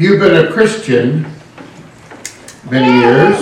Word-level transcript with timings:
If 0.00 0.04
you've 0.04 0.20
been 0.20 0.46
a 0.46 0.52
Christian 0.52 1.24
many 2.70 3.00
years, 3.00 3.34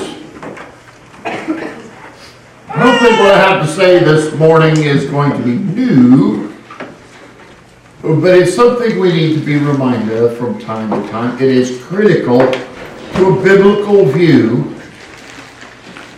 I 2.67 2.81
don't 2.83 2.99
think 2.99 3.19
what 3.21 3.33
I 3.35 3.39
have 3.47 3.67
to 3.67 3.71
say 3.71 3.99
this 4.03 4.35
morning 4.37 4.75
is 4.79 5.05
going 5.05 5.33
to 5.33 5.39
be 5.41 5.53
new, 5.59 6.51
but 8.01 8.39
it's 8.39 8.55
something 8.57 8.99
we 8.99 9.13
need 9.13 9.35
to 9.35 9.45
be 9.45 9.59
reminded 9.59 10.17
of 10.17 10.39
from 10.39 10.59
time 10.59 10.89
to 10.99 11.11
time. 11.11 11.37
It 11.37 11.43
is 11.51 11.85
critical 11.85 12.39
to 12.39 13.39
a 13.39 13.43
biblical 13.43 14.07
view 14.07 14.61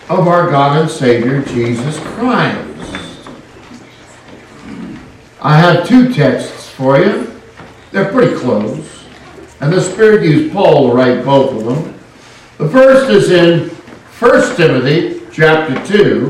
of 0.08 0.28
our 0.28 0.48
God 0.52 0.82
and 0.82 0.88
Savior, 0.88 1.42
Jesus 1.46 1.98
Christ. 1.98 3.28
I 5.42 5.56
have 5.58 5.88
two 5.88 6.14
texts 6.14 6.68
for 6.70 6.96
you. 6.96 7.40
They're 7.90 8.12
pretty 8.12 8.36
close. 8.36 8.97
And 9.60 9.72
the 9.72 9.80
Spirit 9.80 10.24
used 10.24 10.52
Paul 10.52 10.88
to 10.90 10.94
write 10.94 11.24
both 11.24 11.52
of 11.52 11.64
them. 11.64 11.94
The 12.58 12.68
first 12.68 13.10
is 13.10 13.30
in 13.32 13.68
1 13.70 14.56
Timothy 14.56 15.20
chapter 15.32 15.84
2, 15.98 16.26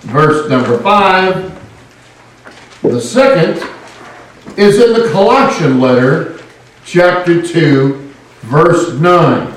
verse 0.00 0.48
number 0.50 0.78
5. 0.78 1.54
The 2.82 3.00
second 3.00 3.56
is 4.58 4.80
in 4.82 4.92
the 4.92 5.10
Colossian 5.12 5.80
letter, 5.80 6.40
chapter 6.84 7.40
2, 7.40 8.12
verse 8.42 8.92
9. 8.94 9.54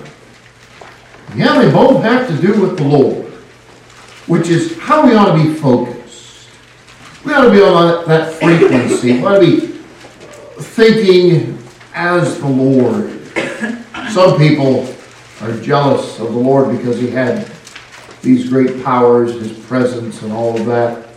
Yeah, 1.36 1.62
they 1.62 1.72
both 1.72 2.04
have 2.04 2.28
to 2.28 2.42
do 2.46 2.62
with 2.62 2.78
the 2.78 2.84
Lord, 2.84 3.26
which 4.28 4.48
is 4.48 4.78
how 4.80 5.06
we 5.06 5.14
ought 5.16 5.36
to 5.36 5.44
be 5.44 5.54
focused. 5.56 6.48
We 7.26 7.34
ought 7.34 7.46
to 7.46 7.52
be 7.52 7.62
on 7.62 8.06
that 8.08 8.34
frequency. 8.34 9.14
We 9.14 9.26
ought 9.26 9.40
to 9.40 9.40
be 9.42 9.58
thinking 10.58 11.61
as 11.94 12.40
the 12.40 12.48
Lord. 12.48 13.20
Some 14.12 14.38
people 14.38 14.94
are 15.42 15.52
jealous 15.62 16.20
of 16.20 16.34
the 16.34 16.40
Lord 16.40 16.76
because 16.78 17.00
he 17.00 17.10
had 17.10 17.50
these 18.22 18.50
great 18.50 18.84
powers, 18.84 19.34
his 19.34 19.54
presence, 19.66 20.22
and 20.22 20.32
all 20.32 20.58
of 20.60 20.66
that. 20.68 21.08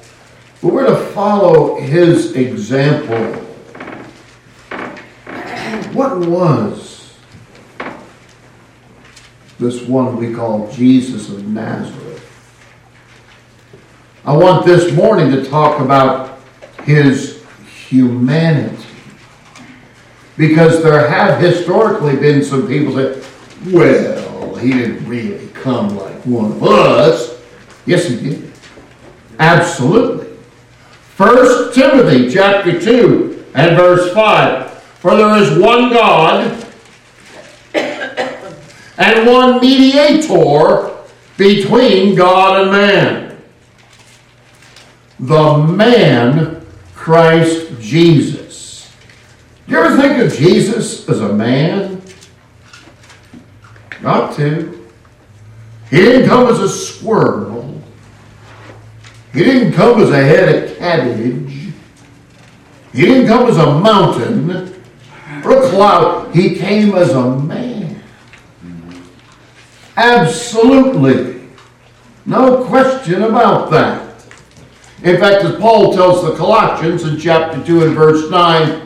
But 0.62 0.72
we're 0.72 0.86
to 0.86 0.96
follow 1.12 1.78
his 1.80 2.32
example. 2.34 3.16
What 5.92 6.18
was 6.26 7.12
this 9.60 9.82
one 9.82 10.16
we 10.16 10.32
call 10.34 10.70
Jesus 10.72 11.28
of 11.28 11.46
Nazareth? 11.46 12.02
I 14.24 14.34
want 14.36 14.64
this 14.64 14.92
morning 14.94 15.30
to 15.32 15.44
talk 15.44 15.80
about 15.80 16.40
his 16.82 17.44
humanity. 17.88 18.83
Because 20.36 20.82
there 20.82 21.08
have 21.08 21.40
historically 21.40 22.16
been 22.16 22.42
some 22.42 22.66
people 22.66 22.92
that, 22.94 23.24
well, 23.70 24.54
he 24.56 24.72
didn't 24.72 25.06
really 25.08 25.46
come 25.48 25.96
like 25.96 26.16
one 26.26 26.52
of 26.52 26.64
us. 26.64 27.40
Yes, 27.86 28.08
he 28.08 28.16
did. 28.30 28.52
Absolutely. 29.38 30.26
1 31.16 31.72
Timothy 31.72 32.30
chapter 32.32 32.80
2 32.80 33.46
and 33.54 33.76
verse 33.76 34.12
5. 34.12 34.70
For 34.94 35.16
there 35.16 35.36
is 35.36 35.56
one 35.56 35.92
God 35.92 36.60
and 37.74 39.26
one 39.28 39.60
mediator 39.60 40.90
between 41.36 42.16
God 42.16 42.62
and 42.62 42.70
man. 42.72 43.40
The 45.20 45.56
man 45.58 46.66
Christ 46.94 47.72
Jesus 47.80 48.43
do 49.66 49.72
you 49.74 49.78
ever 49.80 49.96
think 49.96 50.18
of 50.20 50.36
Jesus 50.36 51.08
as 51.08 51.20
a 51.22 51.32
man? 51.32 52.02
Not 54.02 54.34
to. 54.36 54.86
He 55.88 55.96
didn't 55.96 56.28
come 56.28 56.48
as 56.48 56.60
a 56.60 56.68
squirrel. 56.68 57.80
He 59.32 59.42
didn't 59.42 59.72
come 59.72 60.02
as 60.02 60.10
a 60.10 60.18
head 60.22 60.64
of 60.70 60.76
cabbage. 60.78 61.52
He 62.92 63.00
didn't 63.00 63.26
come 63.26 63.48
as 63.48 63.56
a 63.56 63.78
mountain 63.80 64.82
or 65.44 65.64
a 65.64 65.70
cloud. 65.70 66.34
He 66.34 66.56
came 66.56 66.94
as 66.94 67.10
a 67.10 67.34
man. 67.36 68.02
Absolutely. 69.96 71.48
No 72.26 72.64
question 72.64 73.22
about 73.22 73.70
that. 73.70 74.04
In 75.04 75.18
fact, 75.18 75.44
as 75.44 75.56
Paul 75.58 75.92
tells 75.94 76.22
the 76.24 76.34
Colossians 76.36 77.04
in 77.04 77.18
chapter 77.18 77.62
2 77.64 77.86
and 77.86 77.94
verse 77.94 78.30
9, 78.30 78.83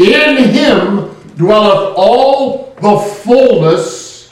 in 0.00 0.38
him 0.54 1.10
dwelleth 1.36 1.94
all 1.94 2.74
the 2.80 2.96
fullness 3.16 4.30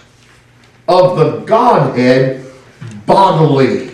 of 0.89 1.19
the 1.19 1.39
Godhead 1.41 2.47
bodily. 3.05 3.91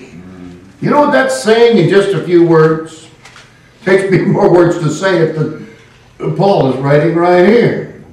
You 0.81 0.91
know 0.91 1.01
what 1.01 1.11
that's 1.12 1.43
saying 1.43 1.79
in 1.83 1.89
just 1.91 2.11
a 2.11 2.23
few 2.25 2.47
words? 2.47 3.09
Takes 3.85 4.09
me 4.09 4.19
more 4.21 4.53
words 4.55 4.79
to 4.79 4.89
say 4.89 5.19
it 5.19 5.33
than 5.33 6.37
Paul 6.37 6.73
is 6.73 6.77
writing 6.79 7.17
right 7.17 7.45
here. 7.45 8.05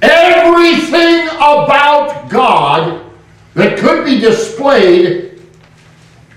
Everything 0.00 1.26
about 1.30 2.28
God 2.30 3.04
that 3.54 3.78
could 3.80 4.04
be 4.04 4.20
displayed 4.20 5.42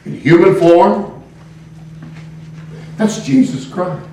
in 0.05 0.19
human 0.19 0.55
form, 0.55 1.21
that's 2.97 3.23
Jesus 3.23 3.67
Christ. 3.71 4.07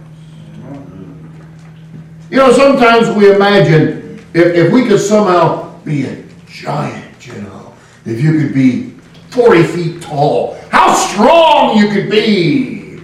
You 2.31 2.38
know, 2.38 2.50
sometimes 2.53 3.09
we 3.16 3.32
imagine 3.32 4.19
if, 4.34 4.47
if 4.47 4.72
we 4.72 4.84
could 4.87 5.00
somehow 5.00 5.76
be 5.84 6.06
a 6.06 6.22
giant, 6.48 7.25
you 7.26 7.34
know, 7.42 7.72
if 8.04 8.20
you 8.20 8.38
could 8.41 8.53
be 8.53 8.91
40 9.31 9.62
feet 9.62 10.03
tall, 10.03 10.54
how 10.70 10.92
strong 10.92 11.76
you 11.78 11.88
could 11.91 12.10
be, 12.10 12.98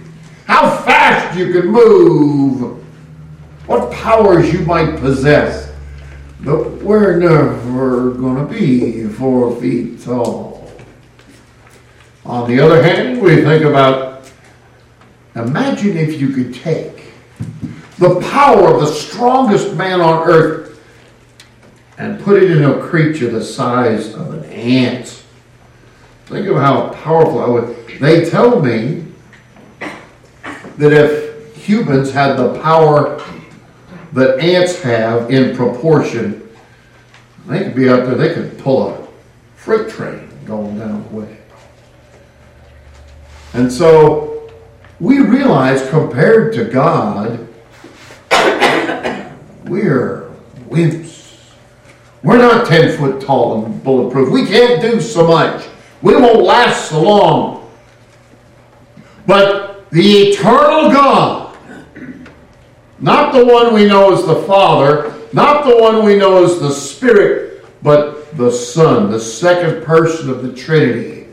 how 0.45 0.69
fast 0.81 1.37
you 1.37 1.53
could 1.53 1.65
move, 1.65 2.83
what 3.65 3.89
powers 3.93 4.51
you 4.51 4.59
might 4.65 4.97
possess. 4.99 5.71
But 6.41 6.69
we're 6.81 7.17
never 7.17 8.11
going 8.11 8.45
to 8.45 8.53
be 8.53 9.05
four 9.07 9.55
feet 9.61 10.01
tall. 10.01 10.69
On 12.25 12.49
the 12.49 12.59
other 12.59 12.83
hand, 12.83 13.21
we 13.21 13.37
think 13.41 13.63
about 13.63 14.29
imagine 15.35 15.95
if 15.95 16.19
you 16.19 16.29
could 16.31 16.53
take 16.53 17.02
the 17.97 18.19
power 18.31 18.73
of 18.73 18.81
the 18.81 18.87
strongest 18.91 19.73
man 19.75 20.01
on 20.01 20.27
earth 20.27 20.81
and 21.97 22.19
put 22.21 22.41
it 22.41 22.49
in 22.51 22.63
a 22.65 22.79
creature 22.87 23.29
the 23.29 23.43
size 23.43 24.13
of 24.13 24.33
an 24.33 24.43
ant. 24.45 25.23
Think 26.25 26.47
of 26.47 26.55
how 26.55 26.89
powerful 26.89 27.39
I 27.43 27.47
would. 27.47 27.87
They 27.99 28.27
tell 28.29 28.59
me 28.59 29.05
that 29.79 30.91
if 30.91 31.55
humans 31.55 32.11
had 32.11 32.37
the 32.37 32.59
power 32.61 33.21
that 34.13 34.39
ants 34.39 34.81
have 34.81 35.29
in 35.29 35.55
proportion, 35.55 36.49
they 37.45 37.59
could 37.59 37.75
be 37.75 37.89
out 37.89 38.05
there, 38.05 38.15
they 38.15 38.33
could 38.33 38.57
pull 38.57 38.89
a 38.91 39.07
freight 39.55 39.89
train 39.89 40.29
going 40.45 40.79
down 40.79 41.03
the 41.03 41.15
way. 41.19 41.37
And 43.53 43.71
so 43.71 44.51
we 44.99 45.19
realize, 45.19 45.87
compared 45.89 46.53
to 46.55 46.65
God, 46.65 47.47
we're 49.73 50.29
wimps. 50.69 51.39
We're 52.21 52.37
not 52.37 52.67
10 52.67 52.95
foot 52.95 53.25
tall 53.25 53.65
and 53.65 53.83
bulletproof. 53.83 54.29
We 54.31 54.45
can't 54.45 54.79
do 54.79 55.01
so 55.01 55.25
much. 55.25 55.65
We 56.03 56.15
won't 56.15 56.43
last 56.43 56.89
so 56.91 57.01
long. 57.01 57.71
But 59.25 59.89
the 59.89 60.03
eternal 60.29 60.91
God, 60.91 61.57
not 62.99 63.33
the 63.33 63.43
one 63.43 63.73
we 63.73 63.87
know 63.87 64.13
as 64.13 64.23
the 64.27 64.43
Father, 64.43 65.11
not 65.33 65.65
the 65.65 65.75
one 65.75 66.05
we 66.05 66.17
know 66.19 66.43
as 66.45 66.59
the 66.59 66.69
Spirit, 66.69 67.65
but 67.81 68.37
the 68.37 68.51
Son, 68.51 69.09
the 69.11 69.19
second 69.19 69.83
person 69.83 70.29
of 70.29 70.43
the 70.43 70.53
Trinity, 70.53 71.29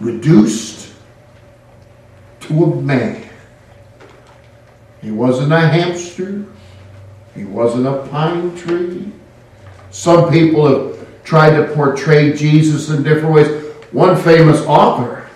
reduced 0.00 0.94
to 2.40 2.64
a 2.64 2.76
man 2.80 3.26
he 5.02 5.10
wasn't 5.10 5.52
a 5.52 5.60
hamster. 5.60 6.44
He 7.34 7.44
wasn't 7.44 7.86
a 7.86 8.06
pine 8.10 8.54
tree. 8.56 9.10
Some 9.90 10.30
people 10.30 10.66
have 10.66 11.24
tried 11.24 11.56
to 11.56 11.72
portray 11.74 12.32
Jesus 12.32 12.90
in 12.90 13.02
different 13.02 13.34
ways. 13.34 13.64
One 13.92 14.14
famous 14.20 14.60
author 14.66 15.28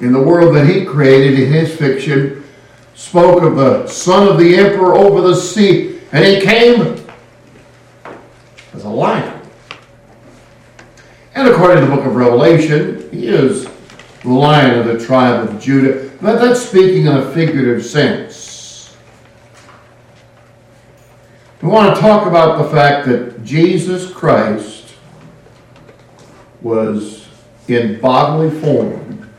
in 0.00 0.12
the 0.12 0.20
world 0.22 0.54
that 0.56 0.66
he 0.66 0.84
created 0.84 1.38
in 1.38 1.52
his 1.52 1.74
fiction 1.76 2.42
spoke 2.94 3.42
of 3.42 3.56
the 3.56 3.86
son 3.86 4.26
of 4.26 4.38
the 4.38 4.56
emperor 4.56 4.94
over 4.94 5.20
the 5.20 5.34
sea, 5.34 6.00
and 6.12 6.24
he 6.24 6.40
came 6.40 6.96
as 8.74 8.84
a 8.84 8.88
lion. 8.88 9.40
And 11.34 11.48
according 11.48 11.84
to 11.84 11.90
the 11.90 11.96
book 11.96 12.06
of 12.06 12.16
Revelation, 12.16 13.08
he 13.10 13.26
is 13.28 13.66
the 14.22 14.32
lion 14.32 14.78
of 14.78 14.86
the 14.86 15.04
tribe 15.04 15.48
of 15.48 15.60
Judah. 15.60 16.09
But 16.20 16.38
that's 16.38 16.66
speaking 16.68 17.06
in 17.06 17.14
a 17.16 17.32
figurative 17.32 17.84
sense. 17.84 18.94
We 21.62 21.68
want 21.68 21.94
to 21.94 22.00
talk 22.00 22.26
about 22.26 22.62
the 22.62 22.68
fact 22.70 23.06
that 23.08 23.42
Jesus 23.44 24.10
Christ 24.12 24.94
was 26.60 27.26
in 27.68 27.98
bodily 28.00 28.50
form. 28.60 29.30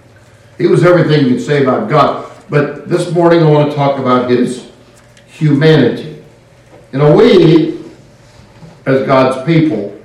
He 0.58 0.66
was 0.68 0.84
everything 0.84 1.26
you 1.28 1.36
could 1.36 1.46
say 1.46 1.62
about 1.64 1.88
God. 1.90 2.32
But 2.50 2.90
this 2.90 3.12
morning 3.12 3.44
I 3.44 3.50
want 3.50 3.70
to 3.70 3.76
talk 3.76 4.00
about 4.00 4.30
his 4.32 4.70
humanity. 5.28 6.24
In 6.94 7.02
a 7.02 7.16
way, 7.16 7.78
as 8.88 9.06
God's 9.06 9.46
people, 9.46 9.96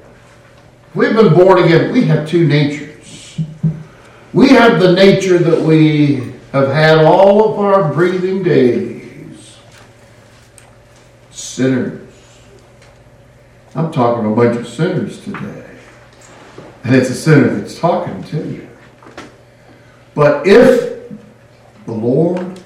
we've 0.95 1.15
been 1.15 1.33
born 1.35 1.59
again. 1.65 1.91
We 1.93 2.05
have 2.05 2.29
two 2.29 2.47
natures. 2.47 3.41
We 4.35 4.51
have 4.51 4.79
the 4.79 4.93
nature 4.93 5.39
that 5.39 5.59
we 5.61 6.36
have 6.57 6.73
had 6.73 7.05
all 7.05 7.53
of 7.53 7.59
our 7.59 7.93
breathing 7.93 8.43
days. 8.43 9.57
Sinners. 11.31 12.03
I'm 13.75 13.93
talking 13.93 14.25
to 14.25 14.31
a 14.31 14.35
bunch 14.35 14.59
of 14.59 14.67
sinners 14.67 15.21
today. 15.23 15.65
And 16.85 16.95
it's 16.95 17.11
a 17.11 17.15
sinner 17.15 17.57
that's 17.59 17.79
talking 17.79 18.23
to 18.25 18.37
you. 18.49 18.69
But 20.15 20.47
if 20.47 21.09
the 21.85 21.93
Lord 21.93 22.61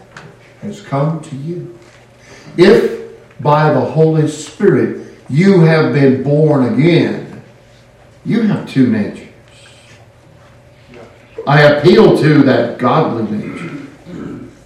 has 0.62 0.81
come 0.82 1.20
to 1.22 1.36
you, 1.36 1.76
if 2.56 3.10
by 3.40 3.72
the 3.72 3.81
Holy 3.81 4.28
Spirit 4.28 5.14
you 5.28 5.60
have 5.62 5.94
been 5.94 6.22
born 6.22 6.75
again, 6.75 7.43
you 8.25 8.43
have 8.43 8.69
two 8.70 8.86
natures. 8.86 9.26
I 11.46 11.62
appeal 11.62 12.16
to 12.19 12.43
that 12.44 12.78
godly 12.78 13.25
nature 13.36 13.69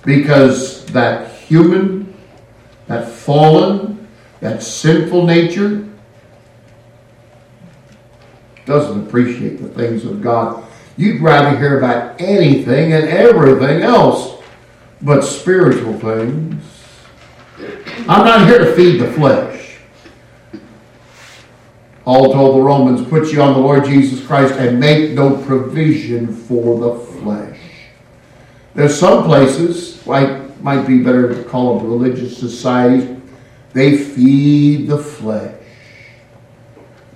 because 0.05 0.85
that 0.87 1.33
human, 1.35 2.15
that 2.87 3.09
fallen, 3.09 4.07
that 4.41 4.63
sinful 4.63 5.27
nature 5.27 5.89
doesn't 8.67 9.07
appreciate 9.07 9.61
the 9.63 9.69
things 9.69 10.05
of 10.05 10.21
God. 10.23 10.65
You'd 10.97 11.21
rather 11.23 11.59
hear 11.59 11.79
about 11.79 12.21
anything 12.21 12.93
and 12.93 13.07
everything 13.09 13.83
else 13.83 14.41
but 15.03 15.23
spiritual 15.23 15.99
things. 15.99 16.63
I'm 18.09 18.25
not 18.25 18.47
here 18.47 18.59
to 18.59 18.75
feed 18.75 19.01
the 19.01 19.13
flesh. 19.13 19.77
All 22.07 22.33
told, 22.33 22.57
the 22.57 22.61
Romans 22.63 23.07
put 23.09 23.33
you 23.33 23.41
on 23.41 23.55
the 23.55 23.59
Lord 23.61 23.87
Jesus 23.87 24.25
Christ 24.27 24.55
and 24.55 24.79
make 24.79 25.13
no 25.13 25.37
provision 25.43 26.35
for 26.35 26.79
the 26.79 27.01
flesh. 27.23 27.54
There's 28.75 28.99
some 28.99 29.25
places, 29.25 30.05
like 30.07 30.41
might 30.61 30.87
be 30.87 31.03
better 31.03 31.29
to 31.35 31.45
call 31.49 31.79
them 31.79 31.89
religious 31.91 32.37
societies, 32.37 33.19
they 33.73 33.97
feed 33.97 34.89
the 34.89 34.99
flesh. 34.99 35.55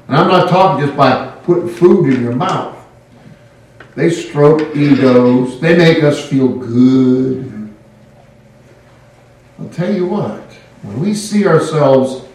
And 0.07 0.17
I'm 0.17 0.29
not 0.29 0.49
talking 0.49 0.85
just 0.87 0.97
by 0.97 1.35
putting 1.45 1.69
food 1.69 2.13
in 2.15 2.23
your 2.23 2.35
mouth. 2.35 2.77
They 3.95 4.11
stroke 4.11 4.77
egos. 4.77 5.61
They 5.61 5.77
make 5.77 6.03
us 6.05 6.29
feel 6.29 6.49
good. 6.49 7.75
I'll 9.59 9.69
tell 9.71 9.93
you 9.93 10.07
what, 10.07 10.41
when 10.83 11.01
we 11.01 11.15
see 11.15 11.47
ourselves 11.47 12.27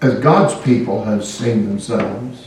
as 0.00 0.18
God's 0.20 0.58
people 0.62 1.04
have 1.04 1.24
seen 1.24 1.66
themselves, 1.68 2.45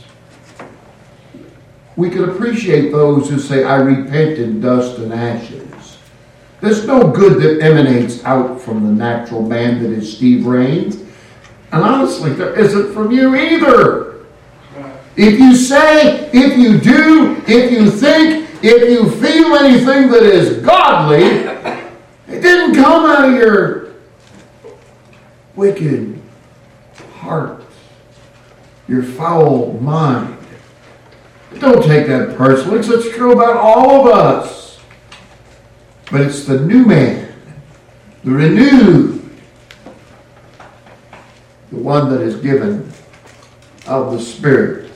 we 1.96 2.10
can 2.10 2.28
appreciate 2.28 2.90
those 2.92 3.28
who 3.28 3.38
say, 3.38 3.64
I 3.64 3.76
repent 3.76 4.38
in 4.38 4.60
dust 4.60 4.98
and 4.98 5.12
ashes. 5.12 5.98
There's 6.60 6.86
no 6.86 7.08
good 7.10 7.42
that 7.42 7.64
emanates 7.64 8.22
out 8.24 8.60
from 8.60 8.84
the 8.84 8.92
natural 8.92 9.42
man 9.42 9.82
that 9.82 9.90
is 9.90 10.16
Steve 10.16 10.46
Raines. 10.46 10.96
And 11.72 11.82
honestly, 11.82 12.32
there 12.32 12.58
isn't 12.58 12.92
from 12.92 13.10
you 13.12 13.34
either. 13.34 14.26
If 15.16 15.38
you 15.38 15.56
say, 15.56 16.30
if 16.32 16.58
you 16.58 16.78
do, 16.80 17.42
if 17.46 17.72
you 17.72 17.90
think, 17.90 18.48
if 18.62 18.90
you 18.90 19.10
feel 19.10 19.54
anything 19.56 20.10
that 20.10 20.22
is 20.22 20.62
godly, 20.64 21.22
it 21.24 22.40
didn't 22.40 22.76
come 22.76 23.04
out 23.06 23.28
of 23.30 23.34
your 23.34 23.94
wicked 25.56 26.20
heart, 27.16 27.64
your 28.86 29.02
foul 29.02 29.72
mind. 29.74 30.36
Don't 31.58 31.82
take 31.84 32.06
that 32.06 32.36
personally 32.38 32.78
because 32.78 33.04
it's 33.06 33.16
true 33.16 33.32
about 33.32 33.56
all 33.56 34.06
of 34.06 34.14
us. 34.16 34.78
But 36.10 36.20
it's 36.22 36.44
the 36.44 36.60
new 36.60 36.84
man, 36.84 37.32
the 38.24 38.30
renewed, 38.30 39.28
the 41.70 41.76
one 41.76 42.08
that 42.10 42.20
is 42.20 42.36
given 42.36 42.92
of 43.86 44.12
the 44.12 44.20
Spirit. 44.20 44.92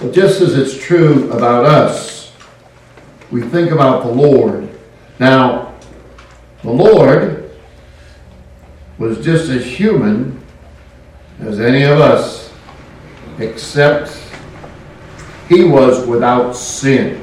But 0.00 0.12
just 0.12 0.40
as 0.42 0.56
it's 0.58 0.76
true 0.82 1.30
about 1.32 1.64
us, 1.64 2.32
we 3.30 3.42
think 3.42 3.70
about 3.70 4.04
the 4.04 4.12
Lord. 4.12 4.68
Now, 5.18 5.74
the 6.62 6.70
Lord 6.70 7.50
was 8.98 9.24
just 9.24 9.48
as 9.48 9.64
human 9.64 10.40
as 11.40 11.60
any 11.60 11.82
of 11.82 11.98
us, 11.98 12.52
except 13.38 14.18
he 15.48 15.64
was 15.64 16.06
without 16.06 16.52
sin. 16.52 17.20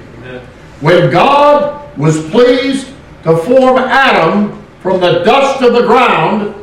When 0.82 1.10
God 1.12 1.98
was 1.98 2.30
pleased 2.30 2.92
to 3.24 3.38
form 3.38 3.78
Adam 3.78 4.64
from 4.82 5.00
the 5.02 5.24
dust 5.24 5.62
of 5.64 5.74
the 5.74 5.82
ground, 5.82 6.56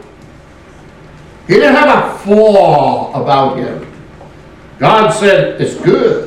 he 1.47 1.55
didn't 1.55 1.75
have 1.75 2.13
a 2.15 2.19
flaw 2.19 3.13
about 3.23 3.59
him. 3.59 3.87
God 4.79 5.11
said, 5.11 5.61
It's 5.61 5.75
good. 5.83 6.27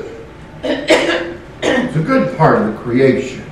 it's 0.63 1.95
a 1.95 2.01
good 2.03 2.35
part 2.37 2.61
of 2.61 2.73
the 2.73 2.79
creation. 2.81 3.45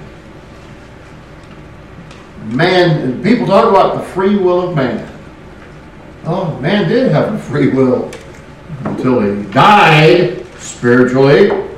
Man, 2.45 3.21
people 3.21 3.45
talk 3.45 3.69
about 3.69 3.95
the 3.99 4.05
free 4.11 4.35
will 4.37 4.69
of 4.69 4.75
man. 4.75 5.05
Oh, 6.25 6.57
man 6.59 6.89
did 6.89 7.11
have 7.11 7.33
a 7.33 7.37
free 7.37 7.69
will 7.69 8.11
until 8.85 9.21
he 9.21 9.49
died 9.51 10.45
spiritually 10.57 11.68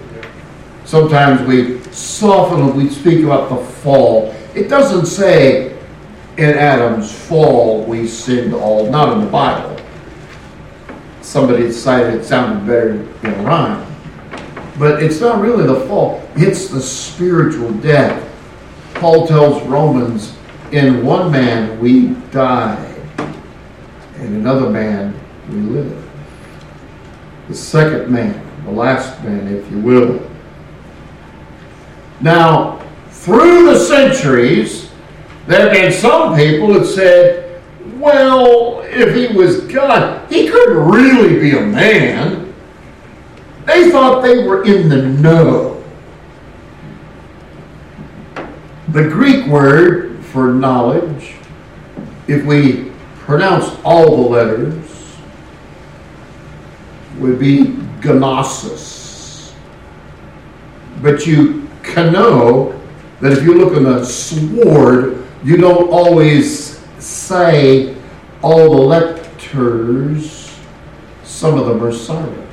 sometimes 0.91 1.41
we 1.47 1.79
soften, 1.93 2.75
we 2.75 2.89
speak 2.89 3.23
about 3.23 3.47
the 3.47 3.55
fall. 3.55 4.35
It 4.53 4.67
doesn't 4.67 5.05
say 5.05 5.71
in 6.37 6.49
Adam's 6.49 7.09
fall 7.27 7.85
we 7.85 8.05
sinned 8.07 8.53
all, 8.53 8.89
not 8.91 9.13
in 9.13 9.23
the 9.23 9.31
Bible. 9.31 9.79
Somebody 11.21 11.63
decided 11.63 12.15
it 12.19 12.25
sounded 12.25 12.67
better 12.67 12.95
in 13.25 13.43
rhyme. 13.45 13.87
But 14.77 15.01
it's 15.01 15.21
not 15.21 15.39
really 15.39 15.65
the 15.65 15.79
fall, 15.87 16.27
it's 16.35 16.67
the 16.67 16.81
spiritual 16.81 17.71
death. 17.75 18.21
Paul 18.95 19.27
tells 19.27 19.63
Romans, 19.67 20.35
in 20.73 21.05
one 21.05 21.31
man 21.31 21.79
we 21.79 22.09
die 22.31 22.77
in 24.17 24.33
another 24.35 24.69
man 24.69 25.17
we 25.49 25.55
live. 25.55 26.09
The 27.47 27.55
second 27.55 28.11
man, 28.11 28.45
the 28.65 28.71
last 28.71 29.23
man, 29.23 29.47
if 29.47 29.71
you 29.71 29.79
will, 29.79 30.21
now, 32.21 32.77
through 33.09 33.65
the 33.65 33.79
centuries, 33.79 34.89
there 35.47 35.61
have 35.63 35.71
been 35.71 35.91
some 35.91 36.35
people 36.35 36.67
that 36.73 36.85
said, 36.85 37.61
well, 37.99 38.81
if 38.83 39.13
he 39.15 39.35
was 39.35 39.61
God, 39.65 40.29
he 40.31 40.47
couldn't 40.47 40.77
really 40.91 41.39
be 41.39 41.57
a 41.57 41.61
man. 41.61 42.53
They 43.65 43.89
thought 43.89 44.21
they 44.21 44.43
were 44.47 44.63
in 44.65 44.87
the 44.87 45.01
know. 45.01 45.83
The 48.89 49.03
Greek 49.07 49.47
word 49.47 50.23
for 50.25 50.53
knowledge, 50.53 51.33
if 52.27 52.45
we 52.45 52.91
pronounce 53.19 53.67
all 53.83 54.23
the 54.23 54.29
letters, 54.29 55.15
would 57.17 57.39
be 57.39 57.75
gnosis. 58.03 59.53
But 61.01 61.25
you 61.25 61.60
can 61.91 62.13
know 62.13 62.71
that 63.19 63.33
if 63.33 63.43
you 63.43 63.53
look 63.53 63.73
on 63.75 63.83
the 63.83 64.05
sword, 64.05 65.25
you 65.43 65.57
don't 65.57 65.89
always 65.89 66.79
say 66.99 67.97
all 68.41 68.71
the 68.87 68.95
lectors, 68.95 70.57
some 71.25 71.59
of 71.59 71.65
them 71.65 71.83
are 71.83 71.91
silent, 71.91 72.47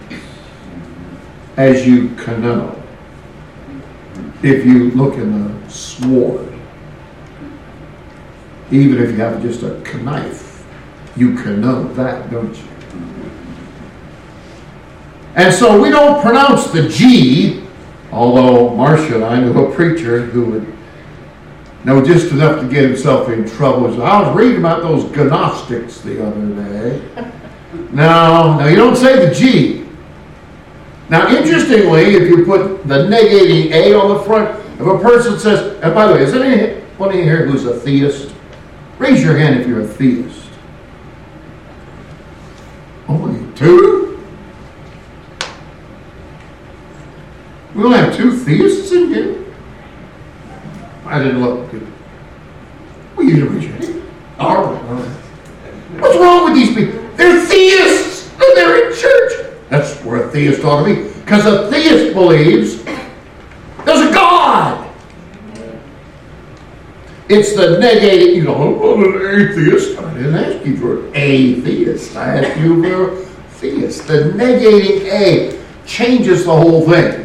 as 1.57 1.87
you 1.87 2.09
can 2.17 2.43
know 2.43 2.83
If 4.43 4.67
you 4.67 4.91
look 4.91 5.15
in 5.15 5.31
the 5.31 5.71
sword, 5.71 6.53
even 8.73 8.99
if 9.01 9.11
you 9.13 9.19
have 9.19 9.41
just 9.41 9.63
a 9.63 9.79
knife, 10.03 10.67
you 11.17 11.37
can 11.37 11.61
know 11.61 11.87
that, 11.95 12.29
don't 12.33 12.57
you? 12.57 12.69
And 15.37 15.55
so 15.55 15.81
we 15.81 15.91
don't 15.91 16.21
pronounce 16.21 16.73
the 16.73 16.89
G 16.89 17.68
Although 18.13 18.75
Marcia 18.75 19.17
and 19.17 19.25
I 19.25 19.41
knew 19.41 19.67
a 19.67 19.75
preacher 19.75 20.21
who 20.23 20.45
would 20.47 20.75
know 21.85 22.05
just 22.05 22.33
enough 22.33 22.61
to 22.61 22.69
get 22.69 22.85
himself 22.85 23.29
in 23.29 23.49
trouble. 23.49 23.95
So 23.95 24.03
I 24.03 24.23
was 24.27 24.37
reading 24.37 24.59
about 24.59 24.83
those 24.83 25.05
Gnostics 25.17 26.01
the 26.01 26.25
other 26.25 26.47
day. 26.65 27.31
now, 27.93 28.59
now 28.59 28.67
you 28.67 28.77
don't 28.77 28.97
say 28.97 29.29
the 29.29 29.35
G. 29.35 29.87
Now, 31.11 31.29
interestingly, 31.35 32.15
if 32.17 32.29
you 32.29 32.45
put 32.45 32.87
the 32.87 32.97
negating 33.07 33.71
A 33.73 33.95
on 33.95 34.09
the 34.15 34.23
front, 34.25 34.59
if 34.79 34.87
a 34.87 34.99
person 34.99 35.39
says, 35.39 35.81
and 35.83 35.95
by 35.95 36.07
the 36.07 36.15
way, 36.15 36.23
is 36.23 36.35
anyone 36.35 37.13
in 37.15 37.25
here 37.25 37.47
who's 37.47 37.65
a 37.65 37.79
theist? 37.81 38.35
Raise 38.99 39.23
your 39.23 39.37
hand 39.37 39.61
if 39.61 39.67
you're 39.67 39.81
a 39.81 39.87
theist. 39.87 40.49
Only 43.09 43.53
two? 43.55 44.08
We 47.79 47.85
only 47.85 47.99
have 47.99 48.17
two 48.17 48.37
theists 48.37 48.91
in 48.91 49.07
here? 49.15 49.45
I 51.07 51.23
didn't 51.23 51.41
look. 51.41 51.73
Well, 53.15 53.25
you 53.25 53.49
didn't 53.49 54.03
All 54.41 54.65
right. 54.65 54.83
What's 56.01 56.19
wrong 56.19 56.45
with 56.47 56.55
these 56.55 56.75
people? 56.75 57.01
They're 57.17 57.41
theists 57.47 58.33
and 58.33 58.57
they're 58.57 58.91
in 58.91 58.97
church. 58.99 59.55
That's 59.69 59.95
where 60.05 60.25
a 60.27 60.31
theist 60.33 60.65
ought 60.65 60.87
to 60.87 60.87
be. 60.97 61.09
Because 61.21 61.47
a 61.47 61.71
theist 61.71 62.17
believes 62.17 62.83
there's 62.83 64.11
a 64.11 64.13
God. 64.13 64.85
It's 67.29 67.55
the 67.55 67.79
negating. 67.81 68.35
you 68.35 68.43
know, 68.43 68.93
I'm 68.93 69.05
an 69.05 69.51
atheist. 69.51 69.97
I 70.01 70.15
didn't 70.15 70.35
ask 70.35 70.67
you 70.67 70.77
for 70.79 71.15
atheist. 71.15 72.17
I 72.17 72.39
asked 72.41 72.59
you 72.59 72.83
for 72.83 73.25
theist. 73.59 74.09
The 74.09 74.33
negating 74.35 75.05
A 75.13 75.65
changes 75.87 76.45
the 76.45 76.57
whole 76.57 76.85
thing. 76.91 77.25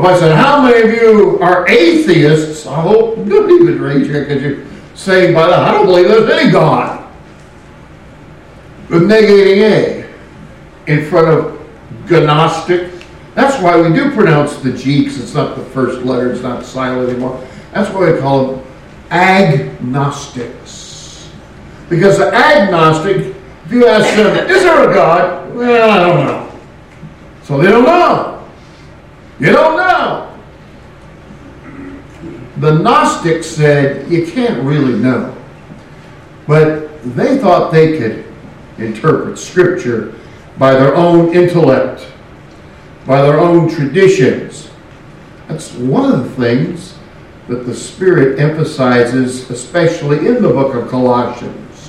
If 0.00 0.04
I 0.04 0.16
said, 0.16 0.36
how 0.36 0.62
many 0.62 0.80
of 0.80 0.92
you 0.94 1.40
are 1.40 1.66
atheists? 1.68 2.64
I 2.68 2.80
hope 2.80 3.18
nobody 3.18 3.56
would 3.64 3.80
raise 3.80 4.06
your 4.06 4.24
hand 4.24 4.28
because 4.28 4.42
you're 4.44 4.62
saved 4.94 5.34
by 5.34 5.48
that. 5.48 5.58
I 5.58 5.72
don't 5.72 5.86
believe 5.86 6.06
there's 6.06 6.30
any 6.30 6.52
God. 6.52 7.04
With 8.90 9.02
negating 9.10 9.64
A 9.64 10.08
in 10.92 11.04
front 11.10 11.26
of 11.26 11.58
Gnostic. 12.08 12.92
That's 13.34 13.60
why 13.60 13.80
we 13.80 13.92
do 13.92 14.12
pronounce 14.14 14.54
the 14.58 14.70
G 14.72 15.00
because 15.00 15.18
it's 15.20 15.34
not 15.34 15.56
the 15.56 15.64
first 15.64 16.06
letter, 16.06 16.30
it's 16.30 16.42
not 16.42 16.64
silent 16.64 17.10
anymore. 17.10 17.44
That's 17.72 17.92
why 17.92 18.12
we 18.12 18.20
call 18.20 18.46
them 18.56 18.64
agnostics. 19.10 21.24
Because 21.90 22.18
the 22.18 22.32
agnostic, 22.32 23.34
if 23.66 23.72
you 23.72 23.84
ask 23.88 24.14
them, 24.14 24.48
is 24.48 24.62
there 24.62 24.90
a 24.90 24.94
God? 24.94 25.52
Well, 25.56 25.90
I 25.90 25.98
don't 26.06 26.24
know. 26.24 26.44
So 27.42 27.58
they 27.60 27.68
don't 27.70 27.82
know. 27.84 28.36
You 29.40 29.52
don't 29.52 29.76
know. 29.76 30.34
The 32.56 32.72
Gnostics 32.72 33.46
said 33.46 34.10
you 34.10 34.26
can't 34.26 34.60
really 34.64 34.98
know. 34.98 35.36
But 36.48 37.02
they 37.14 37.38
thought 37.38 37.70
they 37.72 37.98
could 37.98 38.24
interpret 38.78 39.38
Scripture 39.38 40.14
by 40.58 40.72
their 40.74 40.96
own 40.96 41.32
intellect, 41.34 42.06
by 43.06 43.22
their 43.22 43.38
own 43.38 43.70
traditions. 43.70 44.70
That's 45.46 45.72
one 45.74 46.10
of 46.12 46.28
the 46.28 46.36
things 46.46 46.96
that 47.48 47.64
the 47.64 47.74
Spirit 47.74 48.40
emphasizes, 48.40 49.48
especially 49.50 50.26
in 50.26 50.34
the 50.42 50.48
book 50.48 50.74
of 50.74 50.88
Colossians. 50.90 51.88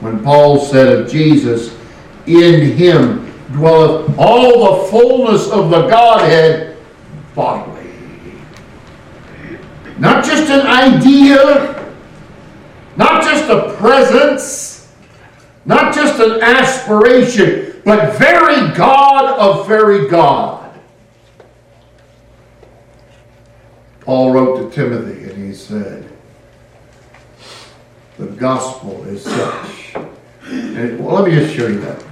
When 0.00 0.22
Paul 0.24 0.60
said 0.64 0.88
of 0.88 1.10
Jesus, 1.10 1.76
in 2.26 2.72
him 2.76 3.33
dwelleth 3.52 4.16
all 4.18 4.82
the 4.82 4.88
fullness 4.90 5.50
of 5.50 5.70
the 5.70 5.86
Godhead 5.88 6.76
bodily. 7.34 7.90
Not 9.98 10.24
just 10.24 10.50
an 10.50 10.66
idea, 10.66 11.94
not 12.96 13.22
just 13.22 13.48
a 13.50 13.74
presence, 13.76 14.92
not 15.66 15.94
just 15.94 16.20
an 16.20 16.42
aspiration, 16.42 17.80
but 17.84 18.16
very 18.18 18.74
God 18.74 19.38
of 19.38 19.68
very 19.68 20.08
God. 20.08 20.60
Paul 24.00 24.32
wrote 24.34 24.70
to 24.70 24.74
Timothy 24.74 25.30
and 25.30 25.46
he 25.46 25.54
said, 25.54 26.10
The 28.18 28.26
gospel 28.26 29.02
is 29.04 29.24
such. 29.24 29.94
And, 30.46 31.02
well, 31.02 31.16
let 31.16 31.28
me 31.30 31.34
just 31.38 31.54
show 31.54 31.68
you 31.68 31.80
that. 31.80 32.04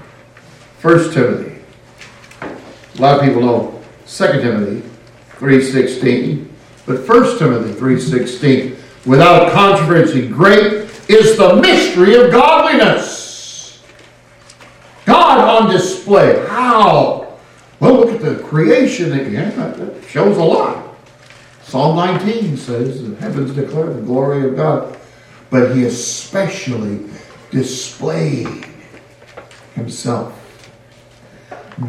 First 0.83 1.13
Timothy. 1.15 1.63
A 2.43 3.01
lot 3.01 3.21
of 3.21 3.25
people 3.25 3.41
know 3.41 3.81
Second 4.05 4.41
Timothy 4.41 4.89
3.16, 5.39 6.49
but 6.87 7.07
First 7.07 7.39
Timothy 7.39 7.71
3.16, 7.79 9.07
without 9.07 9.53
controversy, 9.53 10.27
great 10.27 10.91
is 11.09 11.37
the 11.39 11.55
mystery 11.63 12.17
of 12.17 12.33
godliness. 12.33 13.81
God 15.05 15.39
on 15.63 15.71
display. 15.71 16.45
How? 16.49 17.33
Well, 17.79 17.95
look 17.99 18.15
at 18.17 18.21
the 18.21 18.43
creation. 18.43 19.13
again. 19.13 19.57
that 19.59 20.05
shows 20.09 20.37
a 20.37 20.43
lot. 20.45 20.85
Psalm 21.63 21.95
19 21.95 22.57
says, 22.57 23.09
the 23.09 23.15
heavens 23.21 23.55
declare 23.55 23.87
the 23.93 24.03
glory 24.03 24.49
of 24.49 24.57
God. 24.57 24.99
But 25.49 25.77
he 25.77 25.85
especially 25.85 27.09
displayed 27.53 28.67
himself 29.77 30.41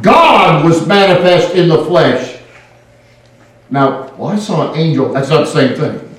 God 0.01 0.65
was 0.65 0.87
manifest 0.87 1.55
in 1.55 1.69
the 1.69 1.85
flesh. 1.85 2.39
Now, 3.69 4.13
well, 4.17 4.27
I 4.27 4.37
saw 4.39 4.71
an 4.71 4.79
angel. 4.79 5.13
That's 5.13 5.29
not 5.29 5.45
the 5.45 5.51
same 5.51 5.75
thing. 5.75 6.09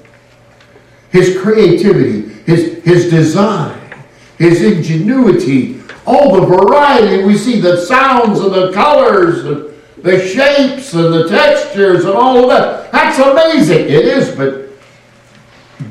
His 1.10 1.40
creativity, 1.40 2.20
his, 2.44 2.82
his 2.84 3.08
design, 3.10 3.78
his 4.38 4.62
ingenuity, 4.62 5.80
all 6.06 6.40
the 6.40 6.46
variety 6.46 7.24
we 7.24 7.36
see, 7.36 7.60
the 7.60 7.80
sounds 7.86 8.40
and 8.40 8.52
the 8.52 8.72
colors, 8.72 9.44
and 9.44 9.72
the 10.02 10.18
shapes 10.26 10.92
and 10.92 11.14
the 11.14 11.28
textures 11.28 12.04
and 12.04 12.14
all 12.14 12.50
of 12.50 12.50
that. 12.50 12.92
That's 12.92 13.18
amazing. 13.18 13.78
It 13.86 14.04
is, 14.04 14.34
but 14.36 14.68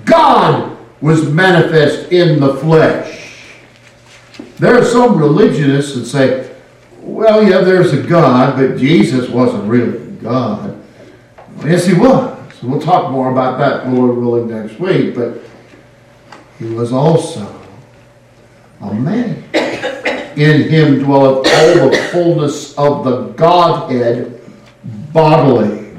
God 0.06 0.78
was 1.02 1.30
manifest 1.32 2.12
in 2.12 2.40
the 2.40 2.56
flesh. 2.56 3.20
There 4.60 4.78
are 4.80 4.86
some 4.86 5.18
religionists 5.18 5.96
that 5.96 6.06
say, 6.06 6.53
well, 7.04 7.44
yeah, 7.48 7.58
there's 7.60 7.92
a 7.92 8.02
God, 8.02 8.56
but 8.56 8.78
Jesus 8.78 9.30
wasn't 9.30 9.66
really 9.70 10.10
God. 10.18 10.82
Yes, 11.66 11.86
he 11.86 11.94
was. 11.94 12.32
We'll 12.64 12.80
talk 12.80 13.12
more 13.12 13.30
about 13.30 13.60
that, 13.60 13.90
Lord 13.92 14.18
willing, 14.18 14.48
next 14.48 14.80
week. 14.80 15.14
But 15.14 15.40
he 16.58 16.66
was 16.66 16.94
also 16.94 17.46
a 18.80 18.94
man. 18.94 19.44
In 20.40 20.68
him 20.70 21.04
dwelleth 21.04 21.46
all 21.46 21.90
the 21.92 21.98
fullness 22.12 22.78
of 22.78 23.04
the 23.04 23.26
Godhead 23.34 24.40
bodily. 25.12 25.90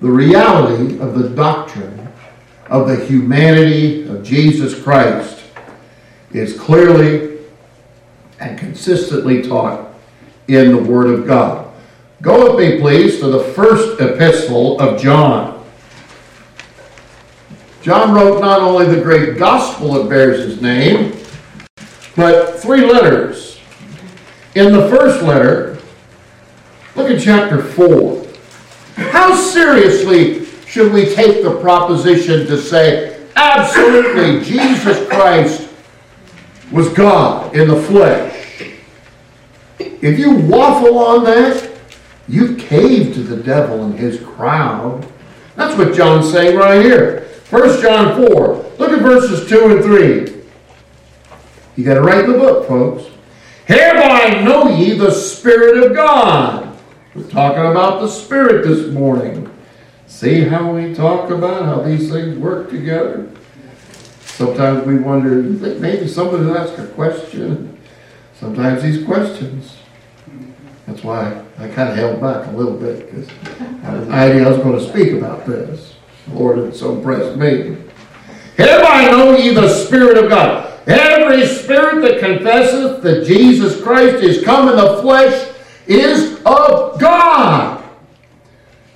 The 0.00 0.10
reality 0.10 0.98
of 0.98 1.14
the 1.14 1.28
doctrine 1.28 2.08
of 2.66 2.88
the 2.88 3.02
humanity 3.06 4.08
of 4.08 4.24
Jesus 4.24 4.78
Christ 4.82 5.40
is 6.34 6.58
clearly 6.58 7.31
and 8.42 8.58
consistently 8.58 9.42
taught 9.42 9.94
in 10.48 10.74
the 10.74 10.82
Word 10.82 11.06
of 11.12 11.26
God. 11.26 11.72
Go 12.20 12.54
with 12.54 12.62
me, 12.68 12.80
please, 12.80 13.18
to 13.20 13.28
the 13.28 13.42
first 13.54 14.00
epistle 14.00 14.80
of 14.80 15.00
John. 15.00 15.64
John 17.82 18.12
wrote 18.14 18.40
not 18.40 18.60
only 18.60 18.86
the 18.86 19.00
great 19.00 19.38
gospel 19.38 19.94
that 19.94 20.08
bears 20.08 20.38
his 20.38 20.60
name, 20.60 21.12
but 22.14 22.58
three 22.60 22.82
letters. 22.82 23.58
In 24.54 24.72
the 24.72 24.88
first 24.88 25.22
letter, 25.24 25.78
look 26.94 27.10
at 27.10 27.20
chapter 27.20 27.60
4. 27.62 28.24
How 29.10 29.34
seriously 29.34 30.44
should 30.66 30.92
we 30.92 31.12
take 31.14 31.42
the 31.42 31.58
proposition 31.60 32.46
to 32.46 32.58
say, 32.60 33.26
absolutely, 33.34 34.44
Jesus 34.44 35.08
Christ 35.08 35.61
was 36.72 36.88
God 36.88 37.54
in 37.54 37.68
the 37.68 37.80
flesh. 37.80 38.38
If 39.78 40.18
you 40.18 40.34
waffle 40.34 40.98
on 40.98 41.24
that, 41.24 41.70
you've 42.26 42.58
caved 42.58 43.14
to 43.14 43.22
the 43.22 43.36
devil 43.40 43.84
and 43.84 43.96
his 43.98 44.18
crowd. 44.20 45.06
That's 45.54 45.76
what 45.76 45.94
John's 45.94 46.32
saying 46.32 46.56
right 46.58 46.82
here. 46.84 47.28
1 47.50 47.82
John 47.82 48.26
4. 48.26 48.56
Look 48.78 48.90
at 48.90 49.02
verses 49.02 49.48
2 49.48 49.66
and 49.76 49.84
3. 49.84 50.42
You 51.76 51.84
got 51.84 51.94
to 51.94 52.00
write 52.02 52.26
the 52.26 52.32
book, 52.32 52.66
folks. 52.66 53.04
Hereby 53.66 54.42
know 54.42 54.68
ye 54.74 54.94
the 54.96 55.10
Spirit 55.10 55.84
of 55.84 55.94
God. 55.94 56.76
We're 57.14 57.28
talking 57.28 57.70
about 57.70 58.00
the 58.00 58.08
Spirit 58.08 58.66
this 58.66 58.88
morning. 58.92 59.48
See 60.06 60.42
how 60.44 60.74
we 60.74 60.94
talk 60.94 61.30
about 61.30 61.64
how 61.64 61.80
these 61.82 62.10
things 62.10 62.36
work 62.38 62.70
together? 62.70 63.28
Sometimes 64.34 64.86
we 64.86 64.96
wonder, 64.96 65.42
maybe 65.78 66.08
somebody 66.08 66.44
will 66.46 66.56
ask 66.56 66.78
a 66.78 66.86
question. 66.86 67.78
Sometimes 68.40 68.82
these 68.82 69.04
questions. 69.04 69.76
That's 70.86 71.04
why 71.04 71.44
I 71.58 71.68
kind 71.68 71.90
of 71.90 71.96
held 71.96 72.20
back 72.22 72.46
a 72.48 72.52
little 72.52 72.74
bit 72.76 73.04
because 73.06 73.28
I 73.28 73.86
had 73.86 73.94
an 73.98 74.12
idea 74.12 74.46
I 74.46 74.48
was 74.48 74.58
going 74.58 74.78
to 74.78 74.88
speak 74.88 75.12
about 75.12 75.44
this. 75.46 75.94
The 76.28 76.34
Lord 76.34 76.58
had 76.58 76.74
so 76.74 76.96
impressed 76.96 77.36
me. 77.36 77.76
Hereby 78.56 79.08
know 79.10 79.36
ye 79.36 79.52
the 79.52 79.68
Spirit 79.68 80.16
of 80.16 80.30
God. 80.30 80.70
Every 80.88 81.46
spirit 81.46 82.00
that 82.02 82.18
confesseth 82.18 83.02
that 83.02 83.26
Jesus 83.26 83.80
Christ 83.82 84.22
is 84.24 84.42
come 84.42 84.68
in 84.70 84.76
the 84.76 85.00
flesh 85.02 85.54
is 85.86 86.38
of 86.46 86.98
God. 86.98 87.71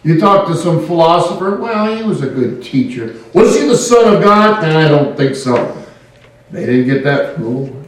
You 0.07 0.21
talk 0.21 0.47
to 0.47 0.55
some 0.57 0.87
philosopher, 0.87 1.57
well, 1.57 1.97
he 1.97 2.05
was 2.05 2.23
a 2.23 2.29
good 2.29 2.63
teacher. 2.63 3.17
Was 3.35 3.59
he 3.61 3.67
the 3.67 3.77
son 3.77 4.15
of 4.17 4.23
God? 4.23 4.63
I 4.63 4.87
don't 4.87 5.17
think 5.17 5.35
so. 5.35 5.85
They 6.53 6.65
didn't 6.65 6.85
get 6.87 7.03
that 7.03 7.41
rule. 7.41 7.83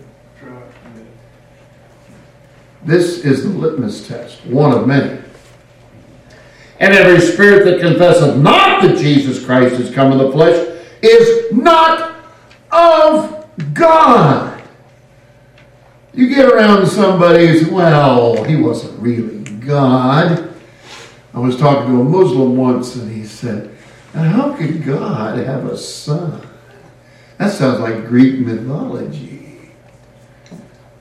This 2.85 3.25
is 3.25 3.45
the 3.45 3.51
litmus 3.51 4.09
test, 4.09 4.45
one 4.47 4.73
of 4.73 4.85
many. 4.85 5.21
And 6.81 6.93
every 6.93 7.21
spirit 7.21 7.65
that 7.67 7.81
confesseth 7.81 8.37
not 8.37 8.83
that 8.83 8.97
Jesus 8.99 9.45
Christ 9.45 9.79
is 9.79 9.95
come 9.95 10.11
in 10.11 10.19
the 10.19 10.33
flesh 10.33 10.57
is 11.03 11.53
not 11.53 12.17
of 12.73 13.47
God. 13.75 14.61
You 16.13 16.27
get 16.29 16.49
around 16.53 16.85
somebody 16.89 17.47
who's, 17.47 17.69
well, 17.69 18.43
he 18.43 18.57
wasn't 18.57 19.01
really 19.01 19.41
God. 19.61 20.49
I 21.35 21.41
was 21.41 21.57
talking 21.59 21.93
to 21.93 22.01
a 22.01 22.05
Muslim 22.05 22.57
once 22.57 22.95
and 22.97 23.11
he 23.11 23.25
said, 23.25 23.75
how 24.15 24.53
could 24.57 24.83
God 24.85 25.39
have 25.39 25.67
a 25.67 25.77
son? 25.77 26.43
That 27.37 27.53
sounds 27.53 27.81
like 27.81 28.07
Greek 28.09 28.41
mythology. 28.41 29.71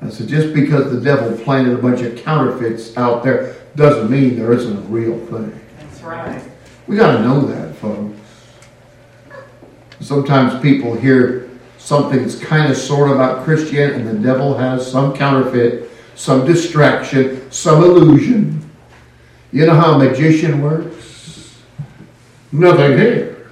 I 0.02 0.10
said, 0.10 0.28
just 0.28 0.54
because 0.54 0.92
the 0.92 1.02
devil 1.02 1.36
planted 1.44 1.80
a 1.80 1.82
bunch 1.82 2.02
of 2.02 2.18
counterfeits 2.24 2.96
out 2.98 3.24
there 3.24 3.54
doesn't 3.76 4.12
mean 4.12 4.38
there 4.38 4.54
isn't 4.54 4.78
a 4.78 4.82
real 4.82 5.18
thing. 5.28 5.60
That's 5.80 6.02
right. 6.02 6.42
We 6.88 6.98
got 6.98 7.18
to 7.18 7.24
know 7.24 7.42
that, 7.42 7.76
folks. 7.78 8.16
Sometimes 10.00 10.62
people 10.62 10.94
hear 10.96 11.50
something 11.80 12.22
that's 12.22 12.38
kind 12.38 12.70
of 12.72 12.78
sort 12.78 13.10
of 13.10 13.16
about 13.16 13.44
Christianity, 13.44 14.00
and 14.00 14.08
the 14.08 14.20
devil 14.24 14.56
has 14.56 14.90
some 14.90 15.16
counterfeit, 15.16 15.90
some 16.16 16.46
distraction, 16.46 17.50
some 17.52 17.84
illusion. 17.84 18.67
You 19.58 19.66
know 19.66 19.74
how 19.74 19.94
a 19.94 19.98
magician 19.98 20.62
works? 20.62 21.58
Nothing 22.52 22.96
here. 22.96 23.50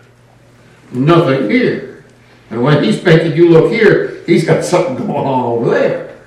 Nothing 0.94 1.50
here. 1.50 2.06
And 2.52 2.62
when 2.62 2.84
he's 2.84 3.04
making 3.04 3.32
you 3.36 3.50
look 3.50 3.72
here, 3.72 4.22
he's 4.28 4.46
got 4.46 4.64
something 4.64 4.98
going 4.98 5.26
on 5.26 5.46
over 5.46 5.72
there. 5.72 6.18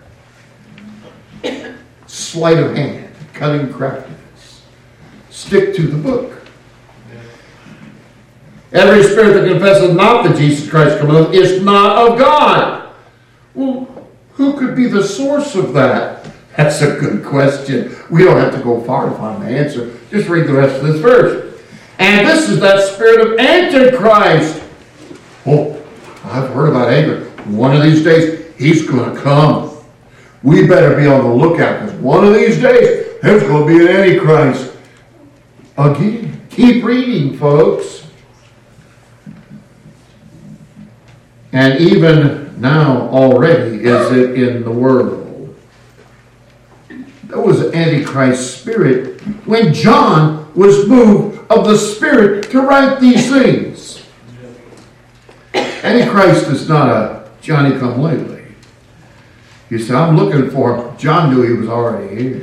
Sleight 2.08 2.58
of 2.58 2.74
hand, 2.74 3.14
cunning 3.34 3.72
craftiness. 3.72 4.64
Stick 5.30 5.76
to 5.76 5.86
the 5.86 5.96
book. 5.96 6.44
Every 8.72 9.04
spirit 9.04 9.34
that 9.40 9.48
confesses 9.48 9.94
not 9.94 10.24
that 10.24 10.34
Jesus 10.36 10.68
Christ 10.68 10.98
cometh 10.98 11.32
is 11.32 11.62
not 11.62 12.10
of 12.14 12.18
God. 12.18 12.94
Well, 13.54 14.08
who 14.32 14.58
could 14.58 14.74
be 14.74 14.88
the 14.88 15.04
source 15.04 15.54
of 15.54 15.72
that? 15.74 16.17
That's 16.58 16.82
a 16.82 16.96
good 16.96 17.24
question. 17.24 17.94
We 18.10 18.24
don't 18.24 18.36
have 18.36 18.52
to 18.56 18.60
go 18.60 18.82
far 18.82 19.08
to 19.08 19.14
find 19.14 19.40
the 19.40 19.46
answer. 19.46 19.96
Just 20.10 20.28
read 20.28 20.48
the 20.48 20.54
rest 20.54 20.82
of 20.82 20.88
this 20.88 21.00
verse. 21.00 21.56
And 22.00 22.26
this 22.26 22.48
is 22.50 22.58
that 22.58 22.82
spirit 22.92 23.24
of 23.28 23.38
Antichrist. 23.38 24.60
Oh, 25.46 25.80
I've 26.24 26.50
heard 26.50 26.70
about 26.70 26.92
Antichrist. 26.92 27.46
One 27.46 27.76
of 27.76 27.84
these 27.84 28.02
days, 28.02 28.44
he's 28.58 28.84
going 28.90 29.14
to 29.14 29.20
come. 29.20 29.78
We 30.42 30.66
better 30.66 30.96
be 30.96 31.06
on 31.06 31.22
the 31.22 31.30
lookout 31.32 31.84
because 31.84 32.00
one 32.00 32.24
of 32.26 32.34
these 32.34 32.56
days, 32.60 33.06
there's 33.22 33.44
going 33.44 33.68
to 33.72 33.78
be 33.78 33.86
an 33.88 33.96
Antichrist. 33.96 34.76
Again, 35.76 36.42
keep 36.50 36.82
reading, 36.82 37.38
folks. 37.38 38.04
And 41.52 41.78
even 41.80 42.60
now, 42.60 43.02
already, 43.10 43.76
is 43.84 44.10
it 44.10 44.34
in 44.42 44.64
the 44.64 44.72
world. 44.72 45.26
It 47.38 47.46
was 47.46 47.60
the 47.60 47.72
Antichrist 47.74 48.60
spirit. 48.60 49.20
When 49.46 49.72
John 49.72 50.52
was 50.56 50.88
moved 50.88 51.38
of 51.50 51.66
the 51.66 51.78
spirit 51.78 52.50
to 52.50 52.60
write 52.60 53.00
these 53.00 53.30
things. 53.30 54.02
Antichrist 55.54 56.48
is 56.48 56.68
not 56.68 56.88
a 56.88 57.30
Johnny 57.40 57.78
come 57.78 58.00
lately. 58.02 58.42
You 59.70 59.78
said, 59.78 59.94
I'm 59.96 60.16
looking 60.16 60.50
for 60.50 60.76
him. 60.88 60.96
John 60.96 61.32
knew 61.32 61.42
he 61.42 61.52
was 61.52 61.68
already 61.68 62.20
here. 62.22 62.42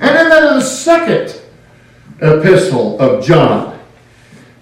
And 0.00 0.16
then 0.16 0.26
in 0.26 0.58
the 0.58 0.60
second 0.60 1.40
epistle 2.20 2.98
of 3.00 3.22
John, 3.24 3.78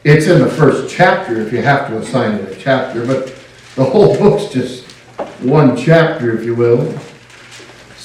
it's 0.05 0.27
in 0.27 0.39
the 0.41 0.49
first 0.51 0.95
chapter 0.95 1.41
if 1.41 1.51
you 1.53 1.63
have 1.63 1.89
to 1.89 1.97
assign 1.99 2.35
it 2.35 2.53
a 2.53 2.61
chapter, 2.61 3.07
but 3.07 3.35
the 3.77 3.85
whole 3.85 4.19
book's 4.19 4.53
just 4.53 4.85
one 5.41 5.77
chapter, 5.79 6.37
if 6.37 6.45
you 6.45 6.55
will. 6.55 6.95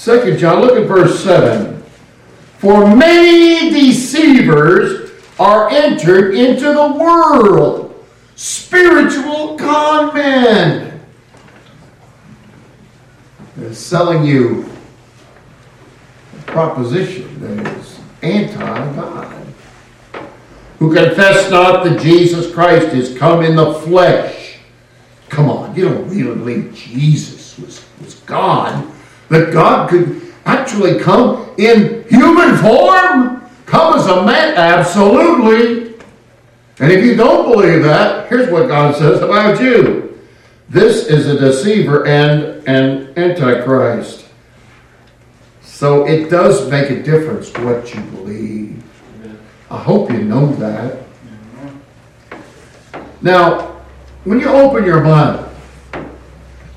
Second 0.06 0.38
John, 0.38 0.62
look 0.62 0.78
at 0.78 0.86
verse 0.88 1.24
7. 1.24 1.82
For 2.60 2.96
many 2.96 3.72
deceivers 3.72 5.10
are 5.40 5.72
entered 5.72 6.36
into 6.36 6.62
the 6.72 6.94
world, 7.02 8.06
spiritual 8.36 9.58
con 9.58 10.14
men. 10.14 11.04
They're 13.58 13.74
selling 13.74 14.24
you 14.26 14.70
a 16.38 16.42
proposition 16.52 17.40
that 17.42 17.74
is 17.76 18.00
anti 18.22 18.64
God, 18.94 19.48
who 20.78 20.94
confess 20.94 21.50
not 21.50 21.84
that 21.84 22.00
Jesus 22.00 22.54
Christ 22.54 22.90
is 22.94 23.18
come 23.18 23.44
in 23.44 23.56
the 23.56 23.74
flesh. 23.74 24.58
Come 25.30 25.50
on, 25.50 25.76
you 25.76 25.90
don't 25.90 26.08
really 26.08 26.36
believe 26.36 26.76
Jesus 26.76 27.58
was, 27.58 27.84
was 28.04 28.14
God 28.28 28.92
that 29.30 29.52
God 29.54 29.90
could 29.90 30.32
actually 30.46 31.00
come 31.00 31.50
in 31.58 32.04
human 32.08 32.56
form, 32.58 33.44
come 33.66 33.96
as 33.98 34.08
a 34.08 34.24
man? 34.26 34.56
Absolutely. 34.56 35.94
And 36.80 36.92
if 36.92 37.04
you 37.04 37.16
don't 37.16 37.50
believe 37.52 37.84
that, 37.84 38.28
here's 38.30 38.50
what 38.52 38.68
God 38.68 38.96
says 38.96 39.22
about 39.22 39.60
you. 39.62 40.20
This 40.70 41.08
is 41.08 41.28
a 41.28 41.40
deceiver 41.40 42.06
and 42.06 42.68
an 42.68 43.18
antichrist. 43.18 44.26
So 45.62 46.06
it 46.06 46.30
does 46.30 46.70
make 46.70 46.90
a 46.90 47.02
difference 47.02 47.54
what 47.60 47.94
you 47.94 48.02
believe. 48.02 48.84
I 49.70 49.78
hope 49.78 50.12
you 50.12 50.24
know 50.24 50.48
that. 50.56 51.04
Now, 53.22 53.74
when 54.26 54.40
you 54.40 54.48
open 54.48 54.86
your 54.86 55.02
Bible, 55.02 55.50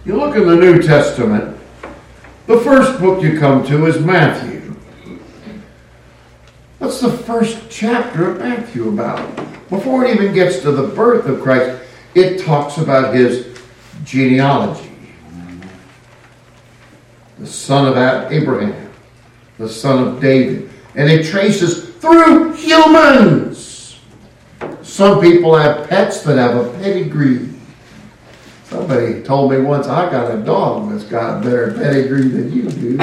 you 0.04 0.16
look 0.16 0.36
in 0.36 0.46
the 0.46 0.56
New 0.56 0.80
Testament, 0.82 1.57
the 2.48 2.58
first 2.60 2.98
book 2.98 3.22
you 3.22 3.38
come 3.38 3.62
to 3.66 3.84
is 3.84 4.00
Matthew. 4.02 4.74
What's 6.78 6.98
the 7.02 7.10
first 7.12 7.60
chapter 7.68 8.30
of 8.30 8.38
Matthew 8.38 8.88
about? 8.88 9.20
Before 9.68 10.06
it 10.06 10.14
even 10.18 10.32
gets 10.32 10.60
to 10.60 10.72
the 10.72 10.86
birth 10.88 11.26
of 11.26 11.42
Christ, 11.42 11.78
it 12.14 12.40
talks 12.42 12.78
about 12.78 13.14
his 13.14 13.54
genealogy. 14.04 14.90
The 17.38 17.46
son 17.46 17.86
of 17.86 18.32
Abraham, 18.32 18.92
the 19.58 19.68
son 19.68 20.08
of 20.08 20.18
David. 20.22 20.70
And 20.94 21.10
it 21.10 21.26
traces 21.26 21.90
through 21.96 22.54
humans. 22.54 23.98
Some 24.80 25.20
people 25.20 25.54
have 25.54 25.86
pets 25.90 26.22
that 26.22 26.38
have 26.38 26.56
a 26.64 26.70
pedigree. 26.78 27.50
Somebody 28.68 29.22
told 29.22 29.50
me 29.50 29.58
once, 29.60 29.86
I 29.86 30.10
got 30.10 30.30
a 30.32 30.42
dog 30.42 30.90
that's 30.90 31.04
got 31.04 31.42
better 31.42 31.72
pedigree 31.72 32.28
than 32.28 32.52
you 32.52 32.68
do. 32.68 32.96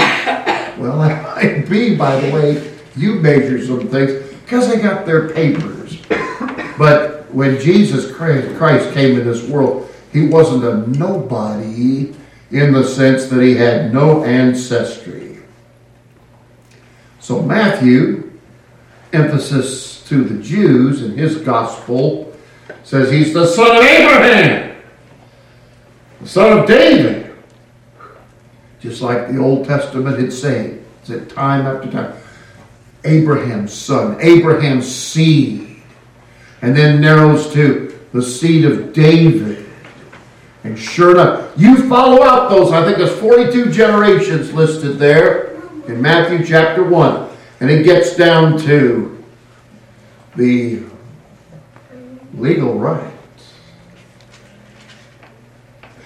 well, 0.77 0.99
that 0.99 1.23
might 1.35 1.67
be 1.67 1.95
by 1.95 2.19
the 2.19 2.31
way 2.31 2.71
you 2.95 3.15
measure 3.15 3.65
some 3.65 3.87
things, 3.87 4.29
because 4.43 4.67
they 4.69 4.79
got 4.79 5.07
their 5.07 5.29
papers. 5.31 5.99
but 6.77 7.25
when 7.33 7.59
Jesus 7.59 8.11
Christ 8.15 8.93
came 8.93 9.17
in 9.19 9.25
this 9.25 9.43
world, 9.49 9.91
he 10.13 10.27
wasn't 10.27 10.63
a 10.65 10.87
nobody 10.99 12.13
in 12.51 12.71
the 12.71 12.83
sense 12.83 13.25
that 13.25 13.41
he 13.41 13.55
had 13.55 13.91
no 13.91 14.23
ancestry. 14.23 15.39
So, 17.19 17.41
Matthew, 17.41 18.33
emphasis 19.13 20.03
to 20.09 20.23
the 20.23 20.41
Jews 20.43 21.01
in 21.01 21.17
his 21.17 21.37
gospel, 21.39 22.31
says 22.83 23.09
he's 23.09 23.33
the 23.33 23.47
son 23.47 23.77
of 23.77 23.83
Abraham 23.83 24.74
the 26.25 26.31
son 26.31 26.59
of 26.59 26.65
David. 26.67 27.31
Just 28.81 29.01
like 29.03 29.27
the 29.31 29.37
Old 29.37 29.67
Testament 29.67 30.17
had 30.19 30.33
said, 30.33 30.83
said 31.03 31.29
time 31.29 31.67
after 31.67 31.89
time. 31.91 32.17
Abraham's 33.03 33.71
son, 33.71 34.19
Abraham's 34.19 34.87
seed. 34.87 35.81
And 36.63 36.75
then 36.75 36.99
narrows 36.99 37.53
to 37.53 37.99
the 38.11 38.23
seed 38.23 38.65
of 38.65 38.91
David. 38.91 39.67
And 40.63 40.79
sure 40.79 41.11
enough, 41.11 41.53
you 41.55 41.87
follow 41.87 42.23
out 42.23 42.49
those, 42.49 42.71
I 42.71 42.83
think 42.83 42.97
there's 42.97 43.19
42 43.19 43.71
generations 43.71 44.51
listed 44.51 44.97
there 44.97 45.53
in 45.87 46.01
Matthew 46.01 46.43
chapter 46.43 46.83
1. 46.83 47.29
And 47.59 47.69
it 47.69 47.83
gets 47.83 48.15
down 48.15 48.57
to 48.61 49.23
the 50.35 50.81
legal 52.33 52.79
right 52.79 53.11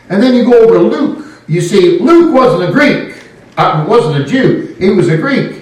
and 0.10 0.22
then 0.22 0.34
you 0.36 0.43
go 0.43 0.63
over 0.63 0.74
to 0.74 0.80
Luke. 0.82 1.26
You 1.48 1.62
see, 1.62 2.00
Luke 2.00 2.34
wasn't 2.34 2.69
a 2.69 2.74
Greek, 2.74 3.15
uh, 3.58 3.86
wasn't 3.88 4.24
a 4.24 4.26
Jew. 4.28 4.76
He 4.80 4.89
was 4.89 5.08
a 5.08 5.17
Greek. 5.17 5.62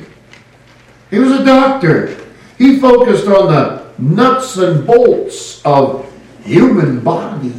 He 1.11 1.19
was 1.19 1.31
a 1.31 1.45
doctor. 1.45 2.17
He 2.57 2.79
focused 2.79 3.27
on 3.27 3.47
the 3.51 3.87
nuts 3.99 4.57
and 4.57 4.87
bolts 4.87 5.61
of 5.63 6.05
human 6.43 7.01
body. 7.03 7.53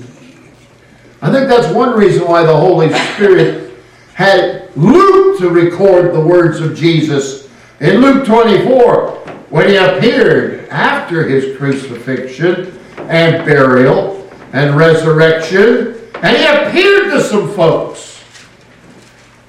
I 1.21 1.31
think 1.33 1.49
that's 1.49 1.73
one 1.75 1.97
reason 1.99 2.25
why 2.27 2.45
the 2.45 2.57
Holy 2.57 2.93
Spirit 2.93 3.73
had 4.15 4.75
Luke 4.77 5.39
to 5.41 5.51
record 5.51 6.15
the 6.15 6.21
words 6.21 6.61
of 6.61 6.77
Jesus 6.77 7.49
in 7.81 8.01
Luke 8.01 8.27
24 8.27 9.11
when 9.51 9.69
he 9.69 9.77
appeared 9.77 10.69
after 10.69 11.27
his 11.27 11.57
crucifixion 11.57 12.79
and 13.09 13.45
burial 13.47 14.29
and 14.53 14.77
resurrection 14.77 15.98
and 16.23 16.37
he 16.37 16.47
appeared 16.47 17.13
to 17.13 17.21
some 17.21 17.53
folks. 17.55 18.15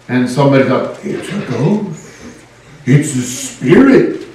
And 0.08 0.30
somebody 0.30 0.66
thought, 0.68 1.04
it's 1.04 1.30
a 1.30 1.40
ghost. 1.52 2.42
It's 2.86 3.16
a 3.16 3.22
spirit. 3.22 4.28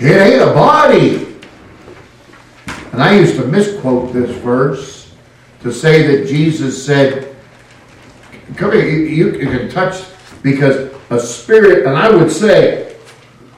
It 0.00 0.14
ain't 0.14 0.42
a 0.42 0.52
body. 0.54 1.26
And 2.92 3.02
I 3.02 3.16
used 3.16 3.36
to 3.36 3.46
misquote 3.46 4.12
this 4.12 4.30
verse 4.38 5.12
to 5.62 5.72
say 5.72 6.06
that 6.06 6.26
Jesus 6.28 6.84
said, 6.84 7.34
Come 8.56 8.72
here, 8.72 8.86
you, 8.88 9.34
you, 9.36 9.46
can 9.48 9.68
touch, 9.70 10.02
because 10.42 10.92
a 11.10 11.20
spirit, 11.20 11.86
and 11.86 11.96
I 11.96 12.10
would 12.10 12.30
say, 12.32 12.96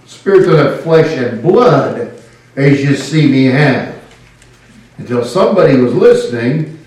spirit 0.05 0.49
of 0.49 0.81
flesh 0.83 1.17
and 1.17 1.43
blood, 1.43 2.21
as 2.57 2.83
you 2.83 2.97
see 2.97 3.31
me 3.31 3.45
have. 3.47 3.99
Until 4.99 5.25
somebody 5.25 5.77
was 5.77 5.95
listening 5.95 6.80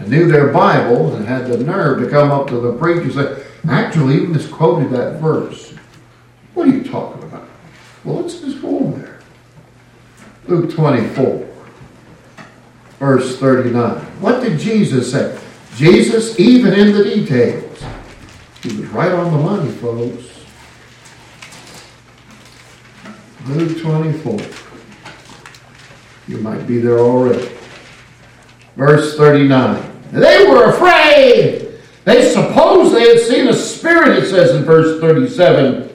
and 0.00 0.08
knew 0.10 0.26
their 0.26 0.52
Bible 0.52 1.14
and 1.14 1.26
had 1.26 1.46
the 1.46 1.58
nerve 1.58 1.98
to 2.00 2.08
come 2.08 2.30
up 2.30 2.48
to 2.48 2.58
the 2.58 2.72
preacher 2.72 3.02
and 3.02 3.12
say, 3.12 3.42
actually, 3.68 4.14
you 4.22 4.26
misquoted 4.28 4.90
that 4.90 5.20
verse. 5.20 5.74
What 6.54 6.66
are 6.68 6.72
you 6.72 6.82
talking 6.84 7.22
about? 7.22 7.48
Well, 8.04 8.22
let's 8.22 8.40
just 8.40 8.62
go 8.62 8.78
on 8.78 9.00
there. 9.02 9.20
Luke 10.46 10.72
24, 10.74 11.46
verse 12.98 13.38
39. 13.38 13.98
What 14.20 14.42
did 14.42 14.58
Jesus 14.58 15.12
say? 15.12 15.38
Jesus, 15.76 16.40
even 16.40 16.72
in 16.72 16.92
the 16.92 17.04
details, 17.04 17.78
he 18.62 18.68
was 18.78 18.88
right 18.88 19.12
on 19.12 19.32
the 19.32 19.38
money, 19.38 19.70
folks. 19.72 20.28
Luke 23.48 23.80
24. 23.82 24.38
You 26.26 26.38
might 26.38 26.66
be 26.66 26.78
there 26.78 26.98
already. 27.00 27.50
Verse 28.76 29.16
39. 29.16 29.89
They 30.10 30.46
were 30.46 30.70
afraid. 30.70 31.68
They 32.04 32.22
supposed 32.28 32.94
they 32.94 33.08
had 33.08 33.20
seen 33.20 33.48
a 33.48 33.52
spirit, 33.52 34.22
it 34.22 34.28
says 34.28 34.56
in 34.56 34.64
verse 34.64 35.00
37. 35.00 35.88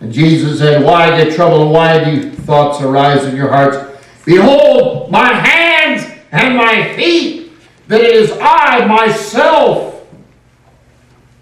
And 0.00 0.12
Jesus 0.12 0.58
said, 0.58 0.84
Why 0.84 1.22
get 1.22 1.34
trouble? 1.34 1.62
and 1.62 1.70
why 1.72 2.04
do 2.04 2.30
thoughts 2.30 2.80
arise 2.82 3.24
in 3.24 3.34
your 3.34 3.48
hearts? 3.50 3.78
Behold, 4.24 5.10
my 5.10 5.32
hands 5.34 6.08
and 6.30 6.56
my 6.56 6.94
feet, 6.94 7.50
that 7.88 8.00
it 8.00 8.14
is 8.14 8.32
I 8.40 8.86
myself. 8.86 10.06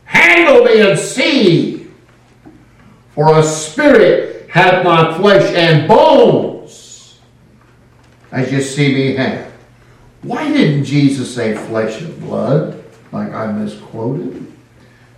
Handle 0.05 0.65
me 0.65 0.81
and 0.81 0.99
see. 0.99 1.87
For 3.15 3.39
a 3.39 3.43
spirit 3.43 4.49
hath 4.49 4.85
not 4.85 5.19
flesh 5.19 5.53
and 5.55 5.87
bones, 5.89 7.19
as 8.33 8.51
you 8.51 8.63
see 8.63 8.95
me 8.95 9.15
have. 9.17 9.48
Why 10.23 10.49
didn't 10.49 10.85
Jesus 10.85 11.33
say 11.33 11.55
flesh 11.57 12.01
and 12.03 12.19
blood, 12.21 12.83
like 13.13 13.33
I 13.33 13.53
misquoted? 13.53 14.35
Do 14.35 14.57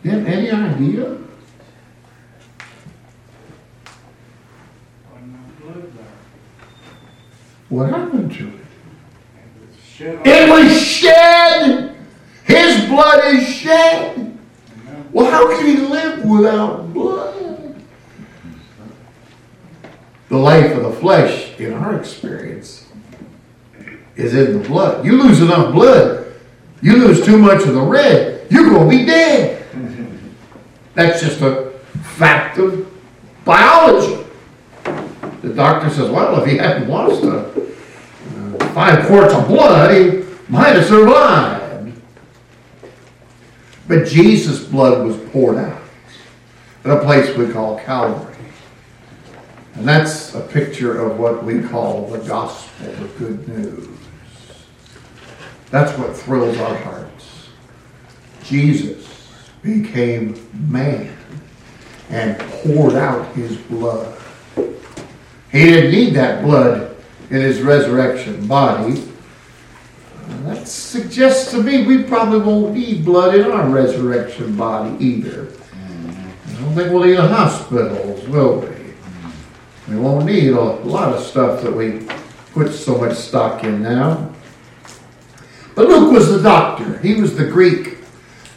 you 0.04 0.10
have 0.18 0.26
any 0.26 0.50
idea? 0.50 1.16
What 7.68 7.88
happened 7.88 8.34
to 8.34 8.48
it? 8.48 10.24
It 10.28 10.48
was 10.50 10.82
shed. 10.82 11.96
His 12.44 12.84
blood 12.86 13.32
is 13.34 13.48
shed. 13.48 14.36
Well, 15.12 15.30
how 15.30 15.46
can 15.56 15.66
he 15.66 15.76
live 15.76 16.24
without 16.24 16.92
blood? 16.92 17.76
The 20.28 20.36
life 20.36 20.72
of 20.76 20.82
the 20.82 20.92
flesh, 21.00 21.58
in 21.60 21.72
our 21.74 21.96
experience, 21.96 22.89
is 24.20 24.34
in 24.34 24.52
the 24.60 24.68
blood. 24.68 25.04
You 25.04 25.22
lose 25.22 25.40
enough 25.40 25.72
blood, 25.72 26.26
you 26.82 26.96
lose 26.96 27.24
too 27.24 27.38
much 27.38 27.62
of 27.62 27.74
the 27.74 27.80
red, 27.82 28.46
you're 28.50 28.68
going 28.68 28.88
to 28.90 28.96
be 28.98 29.04
dead. 29.04 29.56
That's 30.94 31.20
just 31.20 31.40
a 31.40 31.70
fact 32.02 32.58
of 32.58 32.88
biology. 33.44 34.24
The 35.42 35.54
doctor 35.54 35.88
says, 35.88 36.10
well, 36.10 36.42
if 36.42 36.48
he 36.48 36.58
hadn't 36.58 36.88
lost 36.88 37.24
uh, 37.24 37.48
five 38.74 39.06
quarts 39.06 39.32
of 39.32 39.48
blood, 39.48 39.94
he 39.94 40.22
might 40.48 40.76
have 40.76 40.84
survived. 40.84 41.98
But 43.88 44.06
Jesus' 44.06 44.62
blood 44.64 45.04
was 45.06 45.16
poured 45.30 45.56
out 45.56 45.80
at 46.84 46.96
a 46.98 47.02
place 47.02 47.34
we 47.36 47.50
call 47.50 47.78
Calvary. 47.80 48.26
And 49.76 49.88
that's 49.88 50.34
a 50.34 50.40
picture 50.42 51.00
of 51.00 51.18
what 51.18 51.42
we 51.42 51.62
call 51.62 52.08
the 52.08 52.18
gospel, 52.18 52.86
the 52.92 53.06
good 53.18 53.48
news. 53.48 53.88
That's 55.70 55.96
what 55.98 56.16
thrills 56.16 56.58
our 56.58 56.74
hearts. 56.78 57.48
Jesus 58.42 59.30
became 59.62 60.34
man 60.68 61.16
and 62.08 62.36
poured 62.38 62.94
out 62.94 63.32
his 63.36 63.56
blood. 63.56 64.16
He 65.52 65.64
didn't 65.64 65.92
need 65.92 66.14
that 66.14 66.42
blood 66.42 66.96
in 67.30 67.36
his 67.40 67.60
resurrection 67.62 68.46
body. 68.48 69.06
That 70.44 70.66
suggests 70.66 71.50
to 71.52 71.62
me 71.62 71.86
we 71.86 72.02
probably 72.04 72.40
won't 72.40 72.74
need 72.74 73.04
blood 73.04 73.36
in 73.36 73.44
our 73.44 73.68
resurrection 73.68 74.56
body 74.56 74.96
either. 75.04 75.52
I 75.76 76.62
don't 76.64 76.74
think 76.74 76.92
we'll 76.92 77.04
need 77.04 77.18
hospitals, 77.18 78.26
will 78.28 78.60
we? 78.60 79.94
We 79.94 80.00
won't 80.00 80.24
need 80.26 80.50
a 80.52 80.60
lot 80.60 81.12
of 81.14 81.24
stuff 81.24 81.62
that 81.62 81.72
we 81.72 82.06
put 82.52 82.72
so 82.72 82.98
much 82.98 83.16
stock 83.16 83.62
in 83.64 83.82
now. 83.82 84.32
But 85.80 85.88
Luke 85.88 86.12
was 86.12 86.28
the 86.30 86.42
doctor, 86.42 86.98
he 86.98 87.14
was 87.18 87.34
the 87.34 87.46
Greek. 87.46 87.96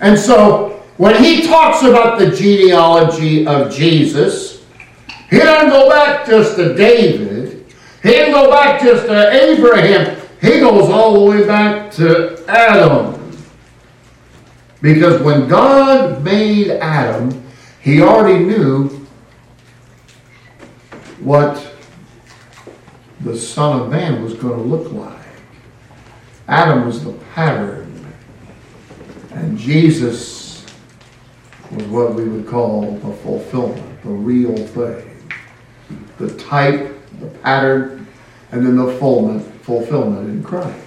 And 0.01 0.19
so 0.19 0.83
when 0.97 1.23
he 1.23 1.43
talks 1.47 1.81
about 1.81 2.19
the 2.19 2.29
genealogy 2.29 3.47
of 3.47 3.71
Jesus, 3.73 4.61
he 5.29 5.37
doesn't 5.39 5.69
go 5.69 5.87
back 5.89 6.27
just 6.27 6.57
to 6.57 6.73
David, 6.75 7.65
he 8.03 8.09
doesn't 8.11 8.33
go 8.33 8.49
back 8.51 8.81
just 8.81 9.05
to 9.07 9.31
Abraham, 9.51 10.19
he 10.41 10.59
goes 10.59 10.89
all 10.89 11.13
the 11.13 11.31
way 11.31 11.47
back 11.47 11.91
to 11.93 12.43
Adam. 12.49 13.31
Because 14.81 15.21
when 15.21 15.47
God 15.47 16.21
made 16.25 16.71
Adam, 16.71 17.41
he 17.81 18.01
already 18.01 18.43
knew 18.43 19.07
what 21.21 21.73
the 23.21 23.37
Son 23.37 23.81
of 23.83 23.89
Man 23.89 24.21
was 24.21 24.33
going 24.33 24.55
to 24.57 24.63
look 24.75 24.91
like. 24.91 25.22
Adam 26.47 26.85
was 26.85 27.03
the 27.03 27.13
pattern, 27.33 28.13
and 29.31 29.57
Jesus 29.57 30.65
was 31.71 31.85
what 31.87 32.13
we 32.15 32.25
would 32.25 32.47
call 32.47 32.97
the 32.99 33.13
fulfillment, 33.17 34.03
the 34.03 34.09
real 34.09 34.55
thing. 34.55 35.09
The 36.19 36.33
type, 36.37 36.95
the 37.19 37.27
pattern, 37.27 38.05
and 38.51 38.65
then 38.65 38.75
the 38.75 38.91
fulfillment, 38.93 39.45
fulfillment 39.63 40.29
in 40.29 40.43
Christ. 40.43 40.79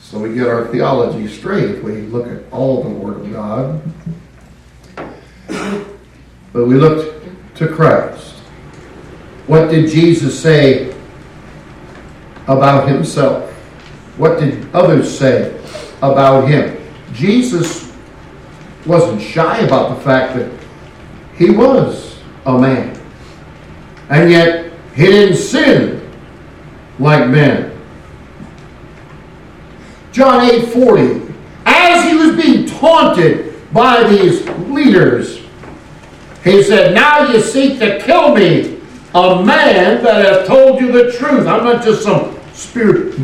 So 0.00 0.18
we 0.18 0.34
get 0.34 0.48
our 0.48 0.66
theology 0.68 1.28
straight. 1.28 1.82
We 1.84 2.02
look 2.02 2.26
at 2.26 2.50
all 2.52 2.82
the 2.82 2.88
Word 2.88 3.20
of 3.20 3.32
God. 3.32 3.82
But 6.52 6.64
we 6.66 6.74
looked 6.74 7.56
to 7.58 7.68
Christ. 7.68 8.34
What 9.46 9.70
did 9.70 9.88
Jesus 9.90 10.40
say 10.40 10.90
about 12.48 12.88
himself? 12.88 13.49
What 14.20 14.38
did 14.38 14.68
others 14.74 15.18
say 15.18 15.56
about 16.02 16.46
him? 16.46 16.76
Jesus 17.14 17.90
wasn't 18.84 19.22
shy 19.22 19.60
about 19.60 19.94
the 19.96 20.00
fact 20.02 20.36
that 20.36 20.52
he 21.38 21.48
was 21.48 22.18
a 22.44 22.58
man. 22.58 23.00
And 24.10 24.30
yet, 24.30 24.74
he 24.94 25.06
didn't 25.06 25.38
sin 25.38 26.12
like 26.98 27.30
men. 27.30 27.72
John 30.12 30.44
8 30.44 30.68
40, 30.68 31.34
as 31.64 32.10
he 32.10 32.14
was 32.14 32.36
being 32.44 32.66
taunted 32.66 33.54
by 33.72 34.06
these 34.06 34.46
leaders, 34.68 35.38
he 36.44 36.62
said, 36.62 36.94
Now 36.94 37.32
you 37.32 37.40
seek 37.40 37.78
to 37.78 37.98
kill 38.02 38.34
me, 38.34 38.82
a 39.14 39.42
man 39.42 40.04
that 40.04 40.22
has 40.26 40.46
told 40.46 40.78
you 40.78 40.92
the 40.92 41.10
truth. 41.12 41.46
I'm 41.46 41.64
not 41.64 41.82
just 41.82 42.02
some 42.02 42.36
spirit 42.60 43.18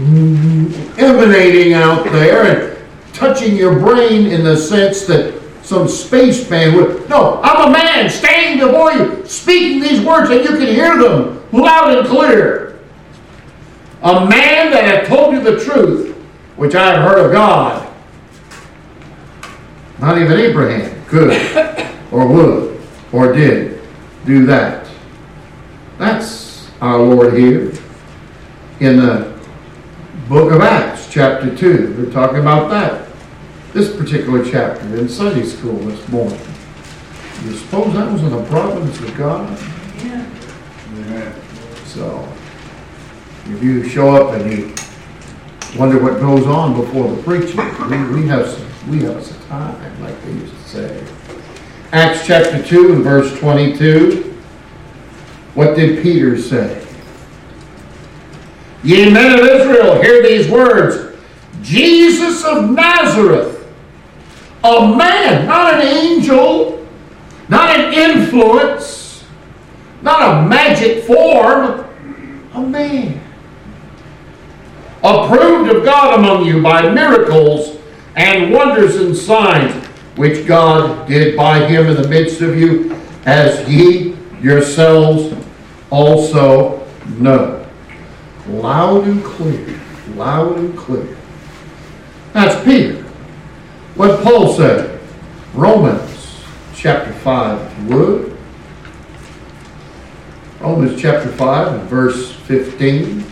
emanating 0.98 1.74
out 1.74 2.04
there 2.06 2.42
and 2.46 2.88
touching 3.14 3.54
your 3.56 3.78
brain 3.78 4.26
in 4.26 4.42
the 4.42 4.56
sense 4.56 5.04
that 5.06 5.40
some 5.62 5.86
space 5.88 6.48
man 6.48 6.74
would. 6.76 7.08
No, 7.08 7.40
I'm 7.42 7.68
a 7.68 7.72
man 7.72 8.08
standing 8.08 8.64
before 8.66 8.92
you, 8.92 9.26
speaking 9.26 9.80
these 9.80 10.00
words, 10.00 10.30
and 10.30 10.40
you 10.42 10.48
can 10.48 10.60
hear 10.60 10.96
them 10.96 11.42
loud 11.52 11.98
and 11.98 12.06
clear. 12.06 12.78
A 14.02 14.20
man 14.26 14.70
that 14.70 14.84
had 14.84 15.06
told 15.06 15.34
you 15.34 15.42
the 15.42 15.62
truth, 15.64 16.14
which 16.56 16.74
I 16.74 16.94
have 16.94 17.02
heard 17.08 17.26
of 17.26 17.32
God. 17.32 17.82
Not 19.98 20.18
even 20.18 20.38
Abraham 20.38 21.04
could, 21.06 21.30
or 22.12 22.26
would, 22.28 22.80
or 23.12 23.32
did 23.32 23.80
do 24.24 24.46
that. 24.46 24.86
That's 25.98 26.68
our 26.80 26.98
Lord 26.98 27.34
here 27.34 27.72
in 28.80 28.96
the 28.96 29.34
book 30.28 30.52
of 30.52 30.60
Acts, 30.60 31.08
chapter 31.10 31.54
2. 31.56 31.94
We're 31.96 32.12
talking 32.12 32.40
about 32.40 32.68
that, 32.70 33.08
this 33.72 33.94
particular 33.96 34.44
chapter 34.44 34.82
in 34.98 35.08
Sunday 35.08 35.44
school 35.46 35.76
this 35.78 36.06
morning. 36.08 36.40
You 37.44 37.56
suppose 37.56 37.94
that 37.94 38.12
was 38.12 38.22
in 38.22 38.30
the 38.30 38.44
providence 38.46 38.98
of 39.00 39.16
God? 39.16 39.50
Yeah. 40.04 40.28
yeah. 41.10 41.32
So, 41.84 42.28
if 43.46 43.62
you 43.62 43.88
show 43.88 44.14
up 44.14 44.38
and 44.38 44.52
you 44.52 44.74
wonder 45.78 46.02
what 46.02 46.20
goes 46.20 46.46
on 46.46 46.74
before 46.78 47.10
the 47.14 47.22
preaching, 47.22 47.56
we, 47.88 48.20
we 48.22 48.26
have 48.28 48.46
some, 48.46 48.90
we 48.90 49.02
have 49.04 49.24
some 49.24 49.40
time, 49.48 50.02
like 50.02 50.20
they 50.22 50.32
used 50.32 50.52
to 50.52 50.68
say. 50.68 51.06
Acts 51.92 52.26
chapter 52.26 52.62
2, 52.62 52.92
and 52.92 53.04
verse 53.04 53.38
22. 53.38 54.34
What 55.54 55.74
did 55.76 56.02
Peter 56.02 56.36
say? 56.38 56.82
Ye 58.86 59.10
men 59.10 59.32
of 59.36 59.44
Israel, 59.44 60.00
hear 60.00 60.22
these 60.22 60.48
words 60.48 61.12
Jesus 61.60 62.44
of 62.44 62.70
Nazareth, 62.70 63.66
a 64.62 64.96
man, 64.96 65.44
not 65.46 65.74
an 65.74 65.80
angel, 65.82 66.86
not 67.48 67.76
an 67.76 67.92
influence, 67.92 69.24
not 70.02 70.38
a 70.38 70.46
magic 70.48 71.02
form, 71.02 71.84
a 72.54 72.60
man. 72.60 73.20
Approved 75.02 75.68
of 75.72 75.84
God 75.84 76.20
among 76.20 76.44
you 76.46 76.62
by 76.62 76.88
miracles 76.88 77.78
and 78.14 78.52
wonders 78.52 78.94
and 78.94 79.16
signs, 79.16 79.72
which 80.16 80.46
God 80.46 81.08
did 81.08 81.36
by 81.36 81.66
him 81.66 81.88
in 81.88 82.00
the 82.00 82.06
midst 82.06 82.40
of 82.40 82.56
you, 82.56 82.94
as 83.24 83.68
ye 83.68 84.14
yourselves 84.40 85.34
also 85.90 86.86
know 87.18 87.65
loud 88.48 89.04
and 89.06 89.22
clear, 89.24 89.80
loud 90.14 90.56
and 90.58 90.76
clear. 90.76 91.16
That's 92.32 92.62
Peter. 92.64 93.02
What 93.96 94.22
Paul 94.22 94.52
said, 94.52 95.00
Romans 95.54 96.40
chapter 96.74 97.12
5, 97.12 97.88
would. 97.88 98.36
Romans 100.60 101.00
chapter 101.00 101.28
5 101.30 101.72
and 101.74 101.82
verse 101.88 102.32
15. 102.32 103.24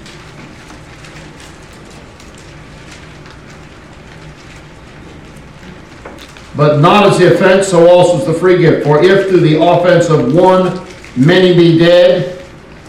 But 6.57 6.79
not 6.81 7.07
as 7.07 7.19
the 7.19 7.35
offense, 7.35 7.69
so 7.69 7.89
also 7.89 8.19
is 8.19 8.27
the 8.27 8.33
free 8.35 8.59
gift. 8.59 8.85
For 8.87 9.03
if 9.03 9.29
through 9.29 9.41
the 9.41 9.61
offense 9.61 10.09
of 10.09 10.33
one 10.35 10.87
many 11.17 11.53
be 11.55 11.77
dead, 11.79 12.44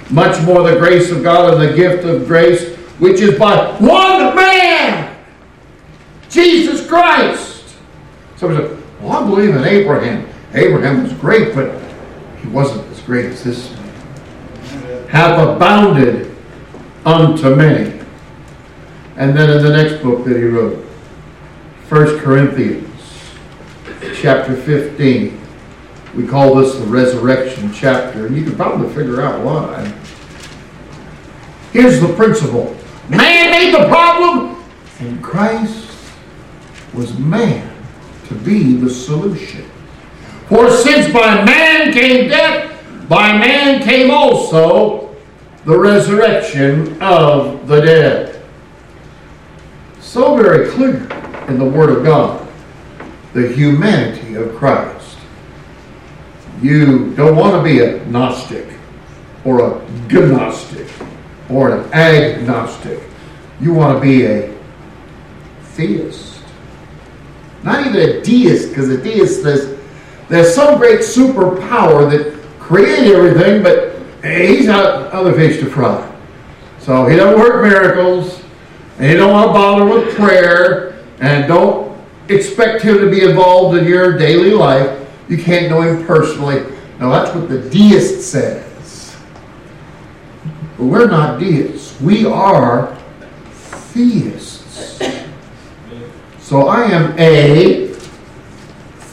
much 0.09 0.39
more 0.43 0.61
the 0.69 0.77
grace 0.77 1.09
of 1.11 1.23
God 1.23 1.53
and 1.55 1.69
the 1.69 1.73
gift 1.75 2.03
of 2.05 2.27
grace, 2.27 2.73
which 2.99 3.19
is 3.21 3.37
by 3.39 3.71
one 3.79 4.35
man, 4.35 5.15
Jesus 6.29 6.85
Christ. 6.87 7.75
Somebody 8.37 8.67
said, 8.67 8.83
Well, 9.01 9.13
I 9.13 9.23
believe 9.27 9.55
in 9.55 9.63
Abraham. 9.63 10.29
Abraham 10.53 11.03
was 11.03 11.13
great, 11.13 11.55
but 11.55 11.81
he 12.39 12.47
wasn't 12.49 12.85
as 12.91 13.01
great 13.01 13.25
as 13.25 13.43
this 13.43 13.71
man. 13.71 15.07
Have 15.07 15.47
abounded 15.55 16.35
unto 17.05 17.55
many. 17.55 17.99
And 19.17 19.35
then 19.35 19.49
in 19.49 19.63
the 19.63 19.71
next 19.71 20.03
book 20.03 20.23
that 20.25 20.35
he 20.37 20.43
wrote, 20.43 20.83
1 21.89 22.19
Corinthians 22.19 22.89
chapter 24.21 24.55
15 24.55 25.44
we 26.15 26.25
call 26.25 26.55
this 26.55 26.73
the 26.75 26.85
resurrection 26.85 27.73
chapter, 27.73 28.25
and 28.25 28.37
you 28.37 28.45
can 28.45 28.55
probably 28.55 28.87
figure 28.93 29.21
out 29.21 29.43
why. 29.43 29.83
Here's 31.73 31.99
the 31.99 32.07
principle 32.15 32.73
man 33.09 33.51
made 33.51 33.73
the 33.73 33.85
problem, 33.89 34.63
and 35.01 35.21
Christ 35.21 35.91
was 36.93 37.17
man 37.19 37.69
to 38.29 38.33
be 38.33 38.77
the 38.77 38.89
solution. 38.89 39.69
For 40.47 40.69
since 40.71 41.13
by 41.13 41.43
man 41.43 41.91
came 41.91 42.29
death, 42.29 42.81
by 43.09 43.37
man 43.37 43.81
came 43.83 44.09
also 44.09 45.13
the 45.65 45.77
resurrection 45.77 46.99
of 47.01 47.67
the 47.67 47.81
dead. 47.81 48.41
So 49.99 50.37
very 50.37 50.69
clear 50.71 51.05
in 51.49 51.59
the 51.59 51.65
Word 51.65 51.89
of 51.89 52.05
God 52.05 52.47
the 53.33 53.51
humanity 53.51 54.35
of 54.35 54.55
Christ. 54.55 54.94
You 56.65 57.13
don't 57.15 57.35
want 57.35 57.53
to 57.53 57.61
be 57.61 57.81
a 57.81 58.03
Gnostic 58.07 58.65
or 59.43 59.63
a 59.77 59.87
Gnostic 60.09 60.87
or 61.47 61.75
an 61.75 61.93
agnostic. 61.93 62.99
You 63.61 63.71
want 63.71 63.95
to 63.97 64.01
be 64.01 64.25
a 64.25 64.51
theist. 65.75 66.41
Not 67.61 67.85
even 67.85 67.95
a 68.09 68.21
deist, 68.23 68.69
because 68.69 68.89
a 68.89 68.99
deist 68.99 69.43
says 69.43 69.77
there's 70.27 70.55
some 70.55 70.79
great 70.79 71.01
superpower 71.01 72.09
that 72.09 72.35
created 72.57 73.13
everything, 73.15 73.61
but 73.61 73.99
he's 74.27 74.65
not 74.65 75.11
other 75.11 75.33
fish 75.33 75.59
to 75.59 75.67
fry. 75.69 76.11
So 76.79 77.05
he 77.05 77.15
don't 77.15 77.37
work 77.39 77.61
miracles, 77.61 78.41
and 78.97 79.05
he 79.05 79.13
don't 79.13 79.31
want 79.31 79.49
to 79.49 79.53
bother 79.53 79.85
with 79.85 80.15
prayer, 80.15 81.05
and 81.19 81.47
don't 81.47 81.95
expect 82.29 82.81
him 82.81 82.97
to 82.97 83.09
be 83.11 83.23
involved 83.23 83.77
in 83.77 83.85
your 83.85 84.17
daily 84.17 84.49
life. 84.55 85.03
You 85.27 85.37
can't 85.39 85.69
know 85.69 85.81
him 85.81 86.05
personally. 86.05 86.61
Now 86.99 87.09
that's 87.09 87.35
what 87.35 87.49
the 87.49 87.67
deist 87.69 88.31
says. 88.31 89.15
But 90.77 90.83
we're 90.85 91.07
not 91.07 91.39
deists. 91.39 91.99
We 91.99 92.25
are 92.25 92.95
theists. 93.89 95.01
So 96.39 96.67
I 96.67 96.83
am 96.83 97.17
a 97.19 97.87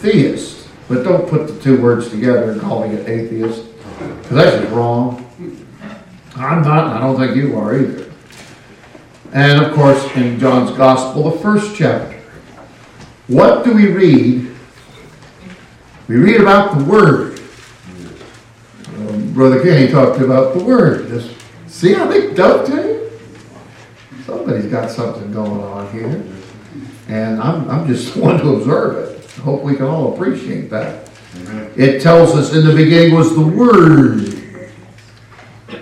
theist. 0.00 0.68
But 0.88 1.04
don't 1.04 1.26
put 1.28 1.46
the 1.48 1.58
two 1.62 1.80
words 1.80 2.10
together 2.10 2.50
and 2.50 2.60
call 2.60 2.86
me 2.86 2.94
an 2.94 3.06
atheist. 3.08 3.64
Because 3.98 4.30
that's 4.30 4.56
just 4.58 4.70
wrong. 4.72 5.18
I'm 6.36 6.62
not, 6.62 6.86
and 6.88 6.94
I 6.94 6.98
don't 6.98 7.16
think 7.18 7.36
you 7.36 7.56
are 7.58 7.76
either. 7.78 8.10
And 9.32 9.64
of 9.64 9.74
course, 9.74 10.04
in 10.16 10.38
John's 10.38 10.76
Gospel, 10.76 11.30
the 11.30 11.38
first 11.40 11.74
chapter, 11.76 12.18
what 13.28 13.64
do 13.64 13.72
we 13.72 13.90
read 13.90 14.51
we 16.08 16.16
read 16.16 16.40
about 16.40 16.76
the 16.76 16.84
Word. 16.84 17.40
Um, 18.98 19.32
Brother 19.34 19.62
Kenny 19.62 19.90
talked 19.90 20.20
about 20.20 20.56
the 20.56 20.64
Word. 20.64 21.06
Just 21.08 21.30
see 21.68 21.92
how 21.94 22.06
they 22.06 22.34
dovetail? 22.34 23.08
Somebody's 24.24 24.66
got 24.66 24.90
something 24.90 25.32
going 25.32 25.62
on 25.62 25.92
here. 25.92 26.22
And 27.08 27.40
I'm, 27.40 27.70
I'm 27.70 27.86
just 27.86 28.16
one 28.16 28.38
to 28.40 28.54
observe 28.56 28.96
it. 29.10 29.38
I 29.38 29.40
hope 29.42 29.62
we 29.62 29.76
can 29.76 29.84
all 29.86 30.12
appreciate 30.14 30.70
that. 30.70 31.08
It 31.76 32.02
tells 32.02 32.34
us 32.36 32.52
in 32.52 32.66
the 32.66 32.74
beginning 32.74 33.14
was 33.14 33.34
the 33.36 33.46
Word. 33.46 34.26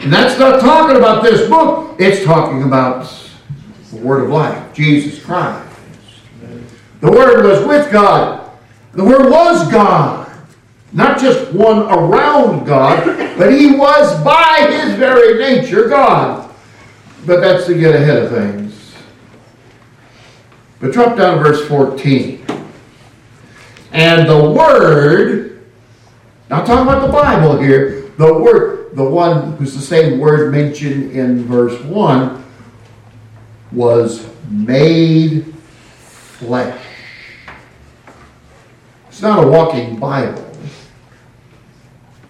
And 0.02 0.12
that's 0.12 0.38
not 0.38 0.60
talking 0.60 0.96
about 0.96 1.22
this 1.22 1.48
book, 1.48 1.96
it's 1.98 2.24
talking 2.24 2.62
about 2.64 3.10
the 3.90 3.96
Word 3.96 4.24
of 4.24 4.30
life, 4.30 4.74
Jesus 4.74 5.22
Christ. 5.24 5.66
The 7.00 7.10
Word 7.10 7.42
was 7.44 7.66
with 7.66 7.90
God, 7.90 8.49
the 8.92 9.04
Word 9.04 9.30
was 9.30 9.70
God. 9.70 10.26
Not 10.92 11.20
just 11.20 11.52
one 11.52 11.82
around 11.82 12.64
God, 12.64 13.04
but 13.38 13.52
he 13.52 13.76
was 13.76 14.22
by 14.24 14.66
his 14.70 14.94
very 14.96 15.38
nature 15.38 15.88
God. 15.88 16.50
But 17.24 17.40
that's 17.40 17.66
to 17.66 17.74
get 17.78 17.94
ahead 17.94 18.24
of 18.24 18.30
things. 18.32 18.94
But 20.80 20.92
drop 20.92 21.16
down 21.16 21.36
to 21.38 21.42
verse 21.44 21.66
14. 21.68 22.44
And 23.92 24.28
the 24.28 24.50
Word, 24.50 25.62
not 26.48 26.66
talking 26.66 26.88
about 26.92 27.06
the 27.06 27.12
Bible 27.12 27.60
here, 27.60 28.08
the 28.18 28.34
Word, 28.40 28.96
the 28.96 29.04
one 29.04 29.52
who's 29.56 29.74
the 29.76 29.80
same 29.80 30.18
word 30.18 30.50
mentioned 30.52 31.12
in 31.12 31.44
verse 31.44 31.80
1, 31.84 32.44
was 33.70 34.28
made 34.50 35.54
flesh 36.38 36.84
it's 39.20 39.24
not 39.26 39.44
a 39.44 39.46
walking 39.50 39.96
Bible. 40.00 40.42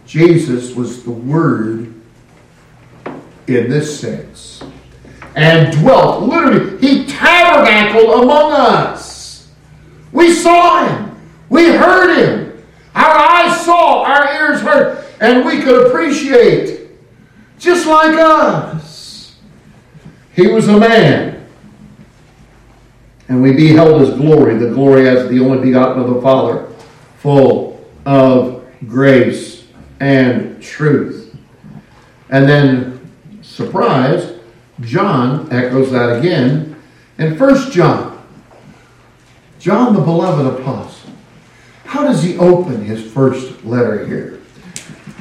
Jesus 0.09 0.74
was 0.74 1.05
the 1.05 1.12
Word 1.12 1.94
in 3.46 3.70
this 3.70 4.00
sense. 4.00 4.61
And 5.37 5.72
dwelt, 5.76 6.24
literally, 6.24 6.79
he 6.79 7.07
tabernacled 7.07 8.24
among 8.24 8.50
us. 8.55 9.53
We 10.11 10.33
saw 10.33 10.85
him. 10.88 11.14
We 11.48 11.68
heard 11.68 12.24
him. 12.57 12.66
Our 12.96 13.07
eyes 13.14 13.64
saw, 13.64 14.03
our 14.03 14.35
ears 14.35 14.61
heard, 14.61 15.05
and 15.20 15.44
we 15.46 15.62
could 15.62 15.87
appreciate, 15.87 16.88
just 17.61 17.87
like 17.87 18.16
us. 18.18 19.37
He 20.35 20.48
was 20.48 20.66
a 20.66 20.76
man. 20.76 21.46
And 23.29 23.40
we 23.40 23.53
beheld 23.53 24.00
his 24.00 24.11
glory, 24.18 24.57
the 24.59 24.70
glory 24.70 25.07
as 25.09 25.31
the 25.31 25.38
only 25.38 25.59
begotten 25.64 26.03
of 26.03 26.12
the 26.12 26.20
Father 26.20 26.66
full 27.20 27.78
of 28.06 28.64
grace 28.88 29.66
and 30.00 30.61
truth. 30.62 31.37
And 32.30 32.48
then, 32.48 33.12
surprise, 33.42 34.38
John 34.80 35.52
echoes 35.52 35.90
that 35.92 36.16
again 36.18 36.80
in 37.18 37.37
First 37.37 37.72
John. 37.72 38.26
John 39.59 39.92
the 39.92 40.00
beloved 40.00 40.61
apostle. 40.62 41.11
How 41.85 42.04
does 42.04 42.22
he 42.22 42.38
open 42.38 42.83
his 42.83 43.04
first 43.12 43.62
letter 43.66 44.06
here? 44.06 44.40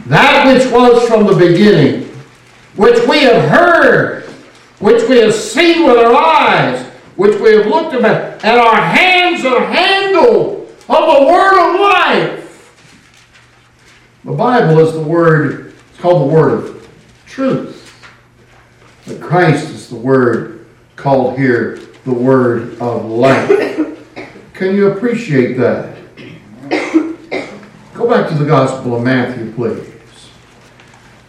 That 0.05 0.45
which 0.47 0.71
was 0.71 1.03
from 1.09 1.25
the 1.27 1.33
beginning, 1.35 2.05
which 2.77 3.05
we 3.09 3.23
have 3.23 3.49
heard, 3.49 4.23
which 4.79 5.03
we 5.09 5.17
have 5.17 5.33
seen 5.33 5.85
with 5.85 5.97
our 5.97 6.13
eyes, 6.15 6.85
which 7.17 7.37
we 7.41 7.57
have 7.57 7.65
looked 7.67 7.93
upon, 7.93 8.05
and 8.11 8.57
our 8.57 8.77
hands 8.79 9.41
have 9.41 9.63
handled 9.67 10.58
of 10.89 11.19
the 11.19 11.25
Word 11.25 11.69
of 11.69 11.79
life. 11.79 12.45
The 14.25 14.31
Bible 14.33 14.79
is 14.79 14.93
the 14.93 15.01
Word, 15.01 15.73
it's 15.91 15.99
called 15.99 16.29
the 16.29 16.33
Word 16.33 16.51
of 16.53 16.89
truth. 17.25 17.75
But 19.07 19.21
Christ 19.21 19.69
is 19.69 19.89
the 19.89 19.95
Word 19.95 20.65
called 20.95 21.37
here 21.37 21.79
the 22.05 22.13
Word 22.13 22.79
of 22.79 23.05
life. 23.05 23.47
Can 24.53 24.75
you 24.75 24.87
appreciate 24.91 25.53
that? 25.57 25.95
Go 27.93 28.09
back 28.09 28.29
to 28.29 28.35
the 28.35 28.45
Gospel 28.45 28.95
of 28.95 29.03
Matthew, 29.03 29.51
please. 29.53 29.85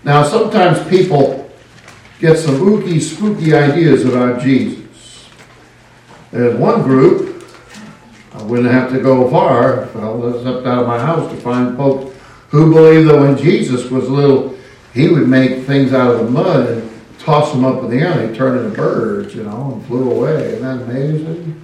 Now, 0.04 0.22
sometimes 0.24 0.82
people 0.88 1.50
get 2.18 2.38
some 2.38 2.56
ooky, 2.56 3.00
spooky 3.00 3.54
ideas 3.54 4.04
about 4.06 4.40
Jesus. 4.40 5.26
There's 6.30 6.56
one 6.58 6.82
group 6.82 7.29
I 8.40 8.44
wouldn't 8.44 8.70
have 8.70 8.90
to 8.92 9.00
go 9.00 9.30
far, 9.30 9.88
was 9.94 10.46
up 10.46 10.64
out 10.64 10.82
of 10.82 10.88
my 10.88 10.98
house 10.98 11.30
to 11.30 11.38
find 11.40 11.76
folks 11.76 12.16
who 12.48 12.72
believe 12.72 13.04
that 13.06 13.20
when 13.20 13.36
Jesus 13.36 13.90
was 13.90 14.08
little, 14.08 14.56
he 14.94 15.08
would 15.08 15.28
make 15.28 15.66
things 15.66 15.92
out 15.92 16.14
of 16.14 16.24
the 16.24 16.30
mud 16.30 16.68
and 16.68 17.00
toss 17.18 17.52
them 17.52 17.64
up 17.66 17.84
in 17.84 17.90
the 17.90 17.96
air 17.98 18.18
and 18.18 18.30
they 18.30 18.36
turned 18.36 18.64
into 18.64 18.74
birds, 18.76 19.34
you 19.34 19.42
know, 19.44 19.74
and 19.74 19.86
flew 19.86 20.10
away. 20.10 20.54
Isn't 20.54 20.62
that 20.62 20.82
amazing? 20.82 21.60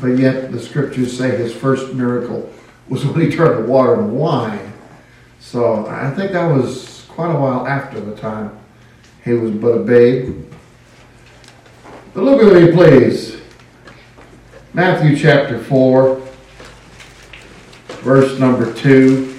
But 0.00 0.18
yet 0.18 0.50
the 0.50 0.58
scriptures 0.58 1.16
say 1.16 1.36
his 1.36 1.54
first 1.54 1.92
miracle 1.94 2.50
was 2.88 3.04
when 3.04 3.20
he 3.20 3.30
turned 3.36 3.62
the 3.64 3.68
water 3.70 4.00
into 4.00 4.14
wine. 4.14 4.72
So 5.38 5.86
I 5.86 6.10
think 6.12 6.32
that 6.32 6.46
was 6.46 7.04
quite 7.10 7.30
a 7.30 7.38
while 7.38 7.68
after 7.68 8.00
the 8.00 8.16
time 8.16 8.58
he 9.22 9.34
was 9.34 9.50
but 9.52 9.68
a 9.72 9.80
babe. 9.84 10.50
But 12.14 12.24
look 12.24 12.40
at 12.42 12.60
me, 12.60 12.72
please. 12.72 13.41
Matthew 14.74 15.18
chapter 15.18 15.58
4, 15.58 16.18
verse 18.00 18.38
number 18.40 18.72
2. 18.72 19.38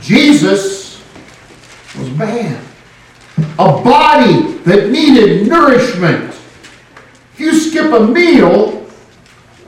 Jesus 0.00 1.02
was 1.98 2.10
man, 2.12 2.64
a 3.58 3.66
body 3.66 4.54
that 4.64 4.88
needed 4.88 5.46
nourishment. 5.46 6.30
If 6.30 7.34
you 7.36 7.52
skip 7.52 7.92
a 7.92 8.00
meal, 8.06 8.86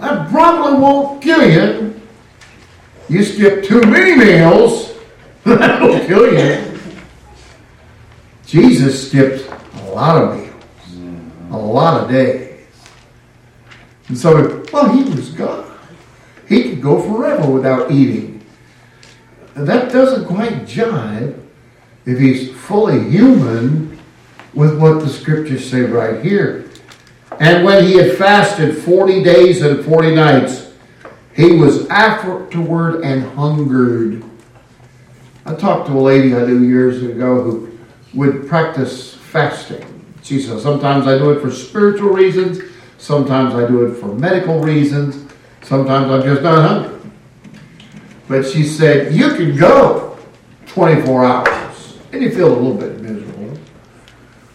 that 0.01 0.31
probably 0.31 0.79
won't 0.81 1.21
kill 1.23 1.51
you. 1.51 2.01
You 3.11 3.23
skip 3.25 3.65
too 3.65 3.83
many 3.83 4.17
meals, 4.17 4.95
that'll 5.45 6.01
kill 6.07 6.33
you. 6.33 6.79
Jesus 8.47 9.09
skipped 9.11 9.47
a 9.83 9.91
lot 9.91 10.17
of 10.17 10.37
meals, 10.39 11.23
a 11.51 11.57
lot 11.59 12.03
of 12.05 12.09
days. 12.09 12.46
And 14.09 14.17
so, 14.17 14.65
well, 14.73 14.89
he 14.95 15.03
was 15.05 15.31
God. 15.31 15.65
He 16.49 16.71
could 16.71 16.83
go 16.83 17.01
forever 17.01 17.51
without 17.51 17.91
eating. 17.91 18.45
And 19.55 19.67
that 19.67 19.91
doesn't 19.91 20.27
quite 20.29 20.65
jive 20.67 21.39
if 22.05 22.19
he's 22.19 22.53
fully 22.53 23.09
human 23.11 23.99
with 24.55 24.79
what 24.81 25.01
the 25.01 25.09
scriptures 25.09 25.69
say 25.69 25.81
right 25.83 26.25
here. 26.25 26.71
And 27.41 27.65
when 27.65 27.85
he 27.85 27.95
had 27.99 28.13
fasted 28.17 28.79
40 28.79 29.25
days 29.25 29.61
and 29.63 29.85
40 29.85 30.15
nights, 30.15 30.71
he 31.35 31.53
was 31.57 31.87
afterward 31.89 33.03
and 33.03 33.25
hungered. 33.37 34.25
I 35.45 35.55
talked 35.55 35.89
to 35.89 35.93
a 35.95 36.01
lady 36.01 36.35
I 36.35 36.45
knew 36.47 36.61
years 36.63 37.03
ago 37.03 37.43
who 37.43 37.77
would 38.15 38.47
practice 38.49 39.15
fasting. 39.15 39.85
She 40.23 40.41
said, 40.41 40.61
Sometimes 40.61 41.07
I 41.07 41.19
do 41.19 41.31
it 41.33 41.43
for 41.43 41.51
spiritual 41.51 42.11
reasons, 42.11 42.59
Sometimes 42.99 43.55
I 43.55 43.67
do 43.69 43.85
it 43.85 43.95
for 43.97 44.09
medical 44.15 44.61
reasons. 44.61 45.31
Sometimes 45.63 46.11
I'm 46.11 46.23
just 46.23 46.43
not 46.43 46.69
hungry. 46.69 46.93
But 48.29 48.47
she 48.47 48.65
said, 48.65 49.15
You 49.15 49.35
can 49.35 49.57
go 49.57 50.19
24 50.67 51.25
hours. 51.25 51.99
And 52.13 52.23
you 52.23 52.31
feel 52.35 52.53
a 52.53 52.57
little 52.57 52.75
bit 52.75 53.01
miserable. 53.01 53.59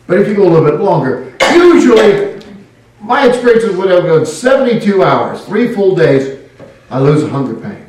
But 0.08 0.19
if 0.19 0.27
you 0.27 0.36
go 0.36 0.47
a 0.47 0.49
little 0.49 0.69
bit 0.69 0.80
longer, 0.82 1.36
usually 1.54 2.41
my 2.99 3.27
experience 3.27 3.63
is 3.63 3.75
when 3.75 3.89
I've 3.91 4.04
gone 4.04 4.25
72 4.25 5.04
hours, 5.04 5.45
three 5.45 5.73
full 5.73 5.95
days, 5.95 6.39
I 6.89 6.99
lose 6.99 7.30
hunger 7.30 7.54
pains. 7.56 7.88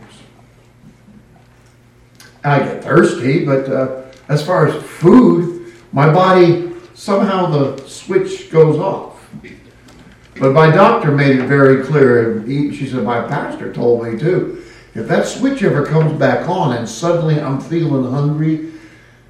And 2.44 2.52
I 2.52 2.58
get 2.58 2.84
thirsty, 2.84 3.44
but 3.44 3.66
uh, 3.68 4.02
as 4.28 4.44
far 4.44 4.66
as 4.66 4.82
food, 4.82 5.72
my 5.92 6.12
body 6.12 6.70
somehow 6.94 7.46
the 7.46 7.76
switch 7.86 8.50
goes 8.50 8.78
off. 8.78 9.11
But 10.42 10.54
my 10.54 10.68
doctor 10.74 11.12
made 11.12 11.36
it 11.38 11.44
very 11.46 11.84
clear. 11.84 12.32
And 12.32 12.48
he, 12.50 12.74
she 12.76 12.88
said, 12.88 13.04
My 13.04 13.20
pastor 13.28 13.72
told 13.72 14.02
me 14.02 14.18
too. 14.18 14.64
If 14.92 15.06
that 15.06 15.24
switch 15.28 15.62
ever 15.62 15.86
comes 15.86 16.12
back 16.18 16.48
on 16.48 16.76
and 16.76 16.88
suddenly 16.88 17.40
I'm 17.40 17.60
feeling 17.60 18.10
hungry, 18.10 18.72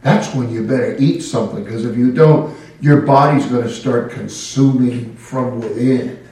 that's 0.00 0.34
when 0.34 0.48
you 0.50 0.66
better 0.66 0.96
eat 0.98 1.20
something 1.20 1.64
because 1.64 1.84
if 1.84 1.98
you 1.98 2.12
don't, 2.12 2.58
your 2.80 3.02
body's 3.02 3.44
going 3.44 3.64
to 3.64 3.70
start 3.70 4.10
consuming 4.10 5.14
from 5.16 5.60
within. 5.60 6.26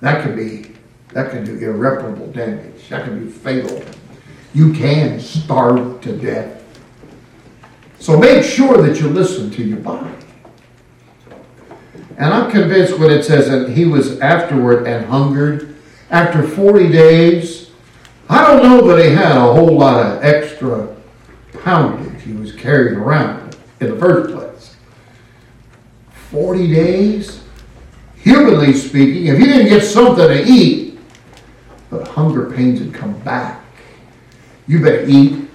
That 0.00 0.24
can 0.24 0.34
be 0.34 0.72
that 1.12 1.30
can 1.30 1.44
do 1.44 1.56
irreparable 1.56 2.26
damage. 2.32 2.88
That 2.88 3.04
can 3.04 3.24
be 3.24 3.30
fatal. 3.30 3.80
You 4.54 4.72
can 4.72 5.20
starve 5.20 6.00
to 6.00 6.18
death. 6.18 6.62
So 8.00 8.18
make 8.18 8.42
sure 8.42 8.82
that 8.82 8.98
you 8.98 9.08
listen 9.08 9.52
to 9.52 9.62
your 9.62 9.78
body. 9.78 10.12
And 12.16 12.32
I'm 12.32 12.50
convinced 12.50 12.98
when 12.98 13.10
it 13.10 13.24
says 13.24 13.48
that 13.48 13.72
he 13.76 13.84
was 13.86 14.20
afterward 14.20 14.86
and 14.86 15.04
hungered, 15.06 15.74
after 16.10 16.46
40 16.46 16.90
days, 16.90 17.70
I 18.28 18.46
don't 18.46 18.62
know 18.62 18.86
that 18.94 19.04
he 19.04 19.10
had 19.14 19.36
a 19.36 19.40
whole 19.40 19.76
lot 19.78 20.04
of 20.18 20.24
extra 20.24 20.94
poundage 21.54 22.22
he 22.22 22.32
was 22.32 22.52
carrying 22.52 22.96
around 22.98 23.56
in 23.80 23.90
the 23.92 23.98
first 23.98 24.32
place. 24.34 24.76
40 26.30 26.72
days? 26.72 27.42
Humanly 28.18 28.72
speaking, 28.72 29.26
if 29.26 29.36
he 29.38 29.44
didn't 29.44 29.68
get 29.68 29.82
something 29.82 30.26
to 30.28 30.42
eat, 30.48 30.98
but 31.90 32.08
hunger 32.08 32.50
pains 32.50 32.78
had 32.78 32.94
come 32.94 33.18
back. 33.20 33.62
You 34.66 34.80
better 34.82 35.04
eat, 35.06 35.46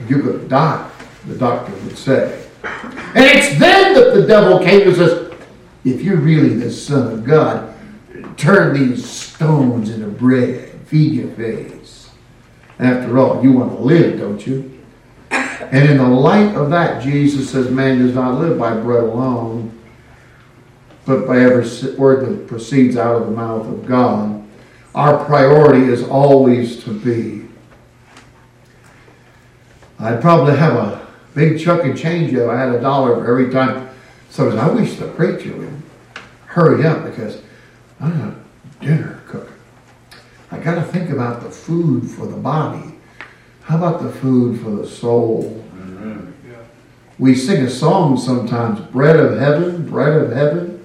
or 0.00 0.06
you 0.06 0.18
are 0.18 0.22
going 0.22 0.40
to 0.40 0.48
die, 0.48 0.90
the 1.26 1.34
doctor 1.36 1.74
would 1.74 1.98
say. 1.98 2.42
And 3.14 3.18
it's 3.26 3.58
then 3.60 3.94
that 3.94 4.14
the 4.14 4.26
devil 4.26 4.58
came 4.58 4.88
and 4.88 4.96
says, 4.96 5.23
if 5.84 6.00
you're 6.00 6.16
really 6.16 6.54
the 6.56 6.70
Son 6.70 7.12
of 7.12 7.24
God, 7.24 7.74
turn 8.38 8.74
these 8.74 9.04
stones 9.08 9.90
into 9.90 10.06
bread. 10.06 10.70
Feed 10.86 11.12
your 11.14 11.28
face. 11.30 12.08
After 12.78 13.18
all, 13.18 13.42
you 13.42 13.52
want 13.52 13.76
to 13.76 13.82
live, 13.82 14.18
don't 14.20 14.44
you? 14.46 14.78
And 15.30 15.88
in 15.90 15.98
the 15.98 16.06
light 16.08 16.54
of 16.54 16.70
that, 16.70 17.02
Jesus 17.02 17.50
says, 17.50 17.70
Man 17.70 17.98
does 17.98 18.14
not 18.14 18.40
live 18.40 18.58
by 18.58 18.74
bread 18.74 19.04
alone, 19.04 19.76
but 21.04 21.26
by 21.26 21.38
every 21.40 21.94
word 21.96 22.26
that 22.26 22.46
proceeds 22.46 22.96
out 22.96 23.16
of 23.20 23.26
the 23.26 23.32
mouth 23.34 23.66
of 23.66 23.86
God. 23.86 24.42
Our 24.94 25.24
priority 25.24 25.82
is 25.92 26.02
always 26.04 26.82
to 26.84 26.92
be. 26.98 27.46
I'd 29.98 30.20
probably 30.20 30.56
have 30.56 30.74
a 30.76 31.06
big 31.34 31.60
chunk 31.60 31.84
of 31.84 31.98
change 31.98 32.32
if 32.32 32.48
I 32.48 32.58
had 32.58 32.70
a 32.74 32.80
dollar 32.80 33.16
for 33.16 33.28
every 33.28 33.52
time 33.52 33.88
so 34.34 34.48
I 34.56 34.66
wish 34.72 34.96
the 34.96 35.06
preacher 35.06 35.56
would 35.56 35.80
hurry 36.46 36.84
up 36.84 37.04
because 37.04 37.40
I 38.00 38.10
got 38.10 38.34
dinner 38.80 39.20
cooking. 39.28 39.54
I 40.50 40.58
got 40.58 40.74
to 40.74 40.82
think 40.82 41.10
about 41.10 41.44
the 41.44 41.50
food 41.50 42.10
for 42.10 42.26
the 42.26 42.36
body. 42.36 42.96
How 43.62 43.76
about 43.78 44.02
the 44.02 44.10
food 44.10 44.60
for 44.60 44.70
the 44.72 44.88
soul? 44.88 45.64
Mm-hmm. 45.76 46.30
We 47.20 47.36
sing 47.36 47.64
a 47.64 47.70
song 47.70 48.18
sometimes, 48.18 48.80
bread 48.80 49.20
of 49.20 49.38
heaven, 49.38 49.88
bread 49.88 50.20
of 50.22 50.32
heaven, 50.32 50.84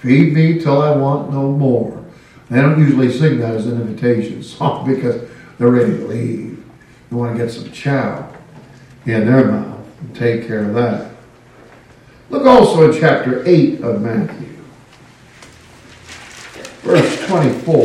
feed 0.00 0.32
me 0.32 0.58
till 0.58 0.80
I 0.80 0.96
want 0.96 1.30
no 1.30 1.52
more. 1.52 2.02
They 2.48 2.62
don't 2.62 2.78
usually 2.80 3.12
sing 3.12 3.38
that 3.40 3.56
as 3.56 3.66
an 3.66 3.78
invitation 3.78 4.42
song 4.42 4.90
because 4.90 5.22
they're 5.58 5.68
ready 5.68 5.98
to 5.98 6.06
leave. 6.06 6.64
They 7.10 7.16
want 7.16 7.36
to 7.36 7.44
get 7.44 7.52
some 7.52 7.70
chow 7.72 8.26
in 9.04 9.26
their 9.26 9.44
mouth 9.48 9.86
and 10.00 10.16
take 10.16 10.46
care 10.46 10.64
of 10.66 10.72
that. 10.76 11.05
Look 12.30 12.44
also 12.46 12.90
in 12.90 12.98
chapter 13.00 13.42
8 13.46 13.80
of 13.82 14.02
Matthew, 14.02 14.48
verse 16.82 17.26
24. 17.26 17.76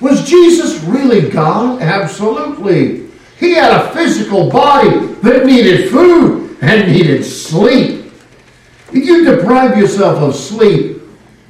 Was 0.00 0.26
Jesus 0.26 0.82
really 0.84 1.28
God? 1.28 1.82
Absolutely. 1.82 3.08
He 3.38 3.52
had 3.54 3.70
a 3.70 3.90
physical 3.92 4.48
body 4.48 4.98
that 5.22 5.44
needed 5.44 5.90
food 5.90 6.56
and 6.62 6.90
needed 6.90 7.22
sleep. 7.24 8.06
If 8.92 9.04
you 9.04 9.24
deprive 9.30 9.76
yourself 9.76 10.20
of 10.22 10.34
sleep, 10.34 11.02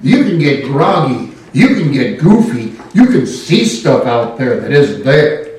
you 0.03 0.25
can 0.25 0.39
get 0.41 0.65
groggy, 0.65 1.33
you 1.53 1.77
can 1.77 1.93
get 1.93 2.19
goofy, 2.19 2.77
you 2.93 3.07
can 3.07 3.25
see 3.25 3.65
stuff 3.65 4.05
out 4.05 4.37
there 4.37 4.59
that 4.61 4.73
isn't 4.73 5.05
there. 5.05 5.50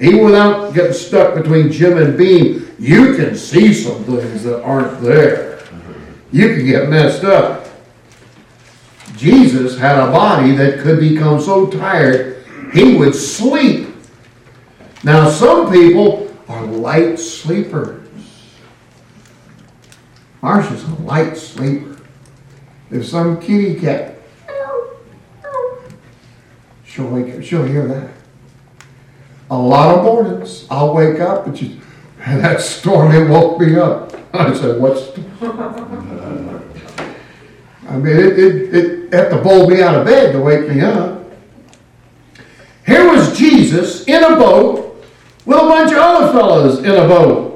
Even 0.00 0.24
without 0.24 0.74
getting 0.74 0.92
stuck 0.92 1.34
between 1.34 1.70
Jim 1.70 1.98
and 1.98 2.18
Beam, 2.18 2.68
you 2.78 3.14
can 3.14 3.36
see 3.36 3.72
some 3.72 4.02
things 4.04 4.42
that 4.42 4.62
aren't 4.62 5.00
there. 5.00 5.60
You 6.32 6.56
can 6.56 6.66
get 6.66 6.88
messed 6.88 7.22
up. 7.22 7.66
Jesus 9.16 9.78
had 9.78 9.96
a 10.08 10.10
body 10.10 10.52
that 10.56 10.80
could 10.80 10.98
become 10.98 11.40
so 11.40 11.66
tired 11.68 12.44
he 12.74 12.96
would 12.96 13.14
sleep. 13.14 13.90
Now, 15.04 15.30
some 15.30 15.70
people 15.70 16.34
are 16.48 16.66
light 16.66 17.16
sleepers. 17.20 18.00
Marsha's 20.42 20.82
a 20.84 20.94
light 21.04 21.36
sleeper. 21.38 21.96
If 22.90 23.06
some 23.06 23.40
kitty 23.40 23.80
cat, 23.80 24.16
she'll 26.84 27.08
wake 27.08 27.34
up, 27.34 27.42
she'll 27.44 27.64
hear 27.64 27.86
that 27.88 28.13
a 29.50 29.56
lot 29.56 29.96
of 29.98 30.04
mornings 30.04 30.66
I'll 30.70 30.94
wake 30.94 31.20
up 31.20 31.46
and, 31.46 31.56
she, 31.56 31.80
and 32.24 32.40
that 32.42 32.60
stormy 32.60 33.28
woke 33.28 33.60
me 33.60 33.76
up. 33.76 34.12
I 34.34 34.52
said, 34.54 34.80
"What's?" 34.80 35.10
I 37.88 37.96
mean, 37.98 38.16
it, 38.16 38.38
it, 38.38 38.74
it 38.74 39.12
had 39.12 39.28
to 39.30 39.40
bowl 39.42 39.68
me 39.68 39.82
out 39.82 39.94
of 39.94 40.06
bed 40.06 40.32
to 40.32 40.40
wake 40.40 40.68
me 40.68 40.80
up. 40.80 41.22
Here 42.86 43.06
was 43.08 43.36
Jesus 43.38 44.04
in 44.04 44.24
a 44.24 44.36
boat 44.36 45.04
with 45.44 45.56
a 45.56 45.60
bunch 45.60 45.92
of 45.92 45.98
other 45.98 46.32
fellows 46.32 46.78
in 46.80 46.90
a 46.90 47.06
boat. 47.06 47.50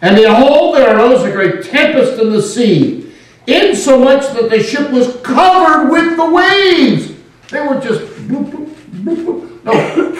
And 0.00 0.14
behold, 0.16 0.76
there 0.76 0.96
arose 0.96 1.24
a 1.24 1.32
great 1.32 1.64
tempest 1.64 2.20
in 2.20 2.30
the 2.30 2.40
sea, 2.40 3.12
insomuch 3.48 4.22
that 4.34 4.48
the 4.48 4.62
ship 4.62 4.90
was 4.90 5.16
covered 5.22 5.90
with 5.90 6.16
the 6.16 6.30
waves. 6.30 7.12
They 7.50 7.60
were 7.60 7.80
just 7.80 8.00
boop, 8.28 8.50
boop, 8.50 8.68
boop, 9.04 9.24
boop. 9.62 9.64
No 9.64 10.14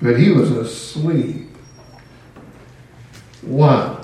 But 0.00 0.18
he 0.18 0.30
was 0.30 0.50
asleep. 0.50 1.48
Why? 3.42 4.02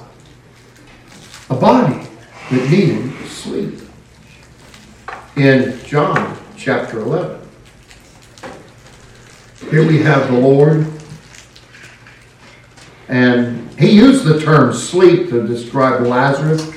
A 1.48 1.54
body 1.54 2.06
that 2.50 2.70
needed 2.70 3.12
sleep. 3.28 3.78
In 5.36 5.78
John 5.84 6.36
chapter 6.56 7.00
11, 7.00 7.40
here 9.70 9.86
we 9.86 10.02
have 10.02 10.30
the 10.32 10.38
Lord 10.38 10.86
and 13.08 13.68
he 13.78 13.90
used 13.90 14.24
the 14.24 14.40
term 14.40 14.72
sleep 14.72 15.28
to 15.30 15.46
describe 15.46 16.02
Lazarus, 16.02 16.70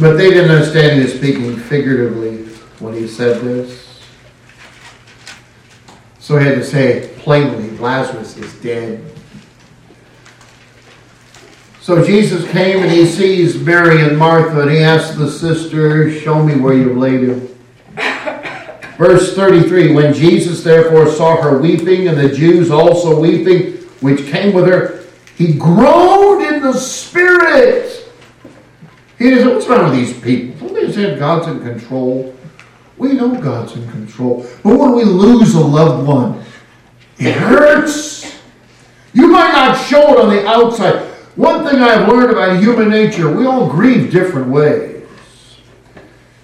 but 0.00 0.12
they 0.16 0.30
didn't 0.30 0.50
understand 0.50 0.98
he 0.98 1.02
was 1.04 1.14
speaking 1.14 1.56
figuratively 1.56 2.44
when 2.78 2.94
he 2.94 3.08
said 3.08 3.40
this. 3.40 4.00
So 6.20 6.38
he 6.38 6.46
had 6.46 6.54
to 6.54 6.64
say 6.64 7.12
plainly 7.18 7.76
Lazarus 7.78 8.36
is 8.36 8.54
dead. 8.60 9.04
So 11.80 12.04
Jesus 12.04 12.48
came 12.52 12.78
and 12.80 12.90
he 12.92 13.04
sees 13.06 13.58
Mary 13.60 14.02
and 14.08 14.16
Martha 14.16 14.60
and 14.62 14.70
he 14.70 14.78
asks 14.78 15.16
the 15.16 15.28
sisters, 15.28 16.22
Show 16.22 16.40
me 16.44 16.60
where 16.60 16.74
you've 16.74 16.96
laid 16.96 17.24
him. 17.24 17.48
Verse 18.96 19.34
33 19.34 19.92
When 19.92 20.14
Jesus 20.14 20.62
therefore 20.62 21.08
saw 21.10 21.42
her 21.42 21.58
weeping 21.60 22.06
and 22.06 22.16
the 22.16 22.28
Jews 22.32 22.70
also 22.70 23.18
weeping, 23.18 23.81
which 24.02 24.26
came 24.26 24.52
with 24.52 24.66
her, 24.66 25.02
he 25.36 25.54
groaned 25.54 26.42
in 26.44 26.62
the 26.62 26.72
spirit. 26.72 28.10
He 29.18 29.34
said, 29.34 29.46
What's 29.46 29.66
wrong 29.68 29.90
with 29.90 29.98
these 29.98 30.18
people? 30.20 30.68
They 30.74 30.92
said 30.92 31.18
God's 31.18 31.46
in 31.46 31.60
control. 31.62 32.34
We 32.98 33.14
know 33.14 33.40
God's 33.40 33.74
in 33.76 33.88
control. 33.90 34.46
But 34.62 34.78
when 34.78 34.92
we 34.94 35.04
lose 35.04 35.54
a 35.54 35.60
loved 35.60 36.06
one, 36.06 36.44
it 37.18 37.34
hurts. 37.34 38.36
You 39.14 39.28
might 39.28 39.52
not 39.52 39.74
show 39.86 40.12
it 40.12 40.18
on 40.18 40.30
the 40.30 40.46
outside. 40.46 41.08
One 41.36 41.64
thing 41.66 41.78
I've 41.80 42.08
learned 42.08 42.30
about 42.32 42.60
human 42.60 42.90
nature, 42.90 43.34
we 43.34 43.46
all 43.46 43.70
grieve 43.70 44.10
different 44.10 44.48
ways. 44.48 45.04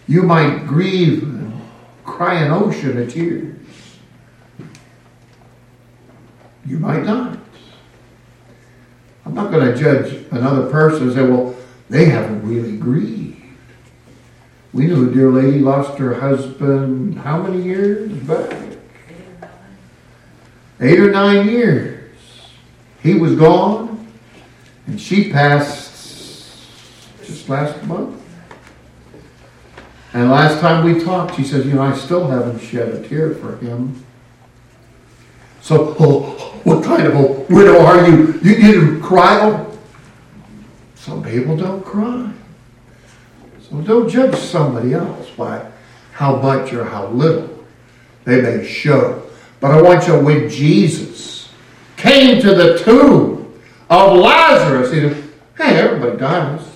You 0.07 0.23
might 0.23 0.67
grieve 0.67 1.23
and 1.23 1.61
cry 2.05 2.35
an 2.35 2.51
ocean 2.53 3.01
of 3.03 3.13
tears. 3.13 3.55
You 6.65 6.79
might 6.79 7.05
not. 7.05 7.39
I'm 9.29 9.35
not 9.35 9.53
going 9.53 9.67
to 9.71 9.79
judge 9.79 10.25
another 10.31 10.71
person 10.71 11.03
and 11.05 11.13
say, 11.13 11.23
well, 11.23 11.55
they 11.91 12.07
haven't 12.07 12.49
really 12.49 12.79
grieved. 12.79 13.37
We 14.73 14.87
knew 14.87 15.07
a 15.07 15.13
dear 15.13 15.31
lady 15.31 15.59
lost 15.59 15.99
her 15.99 16.19
husband 16.19 17.19
how 17.19 17.43
many 17.43 17.63
years 17.63 18.11
back? 18.11 18.79
Eight 20.81 20.99
or 20.99 21.11
nine 21.11 21.47
years. 21.47 22.03
He 23.03 23.15
was 23.15 23.35
gone, 23.35 24.07
and 24.87 24.99
she 24.99 25.31
passed 25.31 26.57
just 27.23 27.49
last 27.51 27.83
month. 27.85 28.19
And 30.15 30.31
last 30.31 30.59
time 30.63 30.85
we 30.87 31.05
talked, 31.05 31.37
she 31.37 31.45
says, 31.45 31.67
You 31.67 31.75
know, 31.75 31.83
I 31.83 31.95
still 31.95 32.29
haven't 32.29 32.61
shed 32.61 32.89
a 32.89 33.07
tear 33.07 33.35
for 33.35 33.57
him. 33.59 34.05
So, 35.69 35.95
oh, 36.01 36.21
what 36.65 36.83
kind 36.83 37.07
of 37.07 37.15
a 37.15 37.25
widow 37.53 37.83
are 37.83 38.09
you? 38.09 38.41
You 38.43 38.55
didn't 38.57 39.03
cry. 39.03 39.39
Oh, 39.43 39.79
some 40.95 41.23
people 41.23 41.59
don't 41.59 41.85
cry. 41.85 42.33
So 43.69 43.79
don't 43.83 44.09
judge 44.09 44.35
somebody 44.37 44.95
else 44.95 45.29
by 45.37 45.63
how 46.13 46.37
much 46.37 46.73
or 46.73 46.85
how 46.85 47.09
little 47.09 47.67
they 48.25 48.41
may 48.41 48.67
show. 48.67 49.23
But 49.61 49.73
I 49.73 49.83
want 49.83 50.07
you 50.07 50.15
to 50.15 50.21
when 50.23 50.49
Jesus 50.49 51.51
came 51.99 52.41
to 52.41 52.55
the 52.55 52.79
tomb 52.79 53.53
of 53.91 54.17
Lazarus, 54.17 54.91
he 54.91 55.01
said, 55.01 55.31
Hey, 55.59 55.77
everybody 55.79 56.17
dies. 56.17 56.67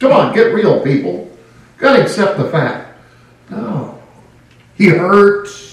Come 0.00 0.12
on, 0.12 0.34
get 0.34 0.54
real, 0.54 0.82
people. 0.82 1.30
Gotta 1.76 2.04
accept 2.04 2.38
the 2.38 2.48
fact. 2.48 2.98
No. 3.50 4.02
He 4.74 4.86
hurts. 4.88 5.66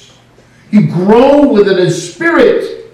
He 0.73 0.81
groaned 0.81 1.51
within 1.51 1.77
his 1.77 2.11
spirit. 2.11 2.91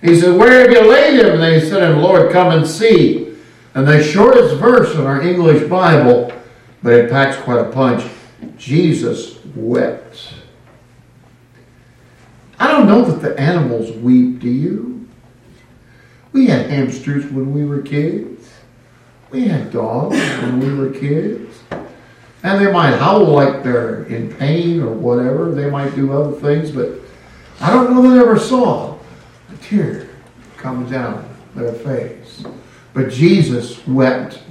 He 0.00 0.18
said, 0.18 0.38
Where 0.38 0.62
have 0.62 0.70
you 0.70 0.90
laid 0.90 1.20
him? 1.20 1.34
And 1.34 1.42
they 1.42 1.60
said, 1.60 1.82
him, 1.90 1.98
Lord, 2.00 2.32
come 2.32 2.52
and 2.56 2.66
see. 2.66 3.36
And 3.74 3.86
the 3.86 4.02
shortest 4.02 4.56
verse 4.56 4.94
in 4.94 5.02
our 5.02 5.20
English 5.20 5.68
Bible, 5.68 6.32
but 6.82 6.94
it 6.94 7.10
packs 7.10 7.36
quite 7.42 7.58
a 7.58 7.68
punch 7.70 8.10
Jesus 8.56 9.40
wept. 9.54 10.32
I 12.58 12.68
don't 12.72 12.86
know 12.86 13.04
that 13.04 13.20
the 13.20 13.38
animals 13.38 13.94
weep, 13.98 14.38
do 14.38 14.48
you? 14.48 15.06
We 16.32 16.46
had 16.46 16.70
hamsters 16.70 17.26
when 17.26 17.52
we 17.52 17.62
were 17.66 17.82
kids. 17.82 18.48
We 19.30 19.48
had 19.48 19.70
dogs 19.70 20.16
when 20.16 20.60
we 20.60 20.72
were 20.72 20.90
kids. 20.98 21.49
And 22.42 22.64
they 22.64 22.72
might 22.72 22.96
howl 22.96 23.24
like 23.24 23.62
they're 23.62 24.04
in 24.04 24.34
pain 24.36 24.80
or 24.82 24.92
whatever. 24.92 25.50
They 25.50 25.68
might 25.68 25.94
do 25.94 26.12
other 26.12 26.32
things, 26.32 26.70
but 26.70 26.92
I 27.60 27.70
don't 27.70 27.90
know 27.92 28.02
that 28.02 28.18
I 28.18 28.20
ever 28.22 28.38
saw 28.38 28.94
a 29.52 29.56
tear 29.62 30.08
come 30.56 30.90
down 30.90 31.28
their 31.54 31.72
face. 31.72 32.44
But 32.94 33.10
Jesus 33.10 33.86
wept. 33.86 34.42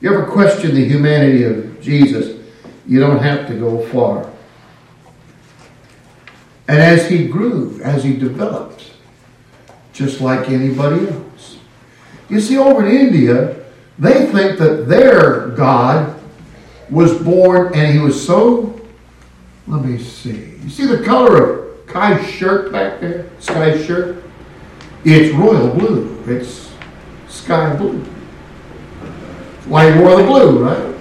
You 0.00 0.12
ever 0.12 0.26
question 0.26 0.74
the 0.74 0.84
humanity 0.84 1.44
of 1.44 1.80
Jesus? 1.80 2.44
You 2.86 2.98
don't 2.98 3.20
have 3.22 3.46
to 3.46 3.54
go 3.54 3.86
far. 3.88 4.28
And 6.66 6.78
as 6.80 7.08
he 7.08 7.28
grew, 7.28 7.80
as 7.84 8.02
he 8.02 8.16
developed, 8.16 8.92
just 9.92 10.20
like 10.20 10.48
anybody 10.50 11.08
else. 11.08 11.58
You 12.28 12.40
see, 12.40 12.56
over 12.58 12.84
in 12.84 12.92
India, 12.96 13.56
they 13.98 14.26
think 14.26 14.58
that 14.58 14.86
their 14.88 15.48
God 15.50 16.18
was 16.92 17.16
born, 17.20 17.74
and 17.74 17.92
he 17.92 17.98
was 17.98 18.24
so. 18.24 18.78
Let 19.66 19.84
me 19.84 19.98
see. 19.98 20.56
You 20.62 20.68
see 20.68 20.86
the 20.86 21.02
color 21.02 21.42
of 21.68 21.86
Kai's 21.86 22.28
shirt 22.28 22.70
back 22.70 23.00
there? 23.00 23.28
Sky's 23.40 23.84
shirt? 23.86 24.22
It's 25.04 25.34
royal 25.34 25.74
blue. 25.74 26.22
It's 26.26 26.70
sky 27.28 27.74
blue. 27.76 28.00
Why 29.66 29.90
he 29.92 30.00
wore 30.00 30.18
the 30.20 30.26
blue, 30.26 30.64
right? 30.64 30.96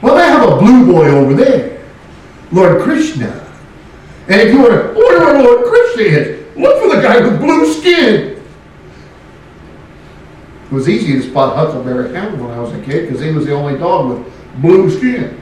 Well, 0.00 0.14
they 0.16 0.26
have 0.26 0.48
a 0.48 0.58
blue 0.58 0.86
boy 0.92 1.08
over 1.08 1.34
there, 1.34 1.84
Lord 2.52 2.82
Krishna. 2.82 3.42
And 4.28 4.40
if 4.40 4.52
you 4.52 4.60
want 4.60 4.72
to 4.72 4.94
order 4.94 5.18
where 5.20 5.42
Lord 5.42 5.64
Krishna 5.66 6.02
is, 6.02 6.56
look 6.56 6.80
for 6.82 6.96
the 6.96 7.02
guy 7.02 7.20
with 7.20 7.40
blue 7.40 7.72
skin. 7.72 8.33
It 10.74 10.78
was 10.78 10.88
easy 10.88 11.12
to 11.12 11.22
spot 11.22 11.54
Huckleberry 11.54 12.12
Hound 12.16 12.40
when 12.42 12.50
I 12.50 12.58
was 12.58 12.72
a 12.72 12.82
kid 12.82 13.06
because 13.06 13.22
he 13.22 13.30
was 13.30 13.44
the 13.46 13.54
only 13.54 13.78
dog 13.78 14.08
with 14.08 14.32
blue 14.60 14.90
skin. 14.90 15.40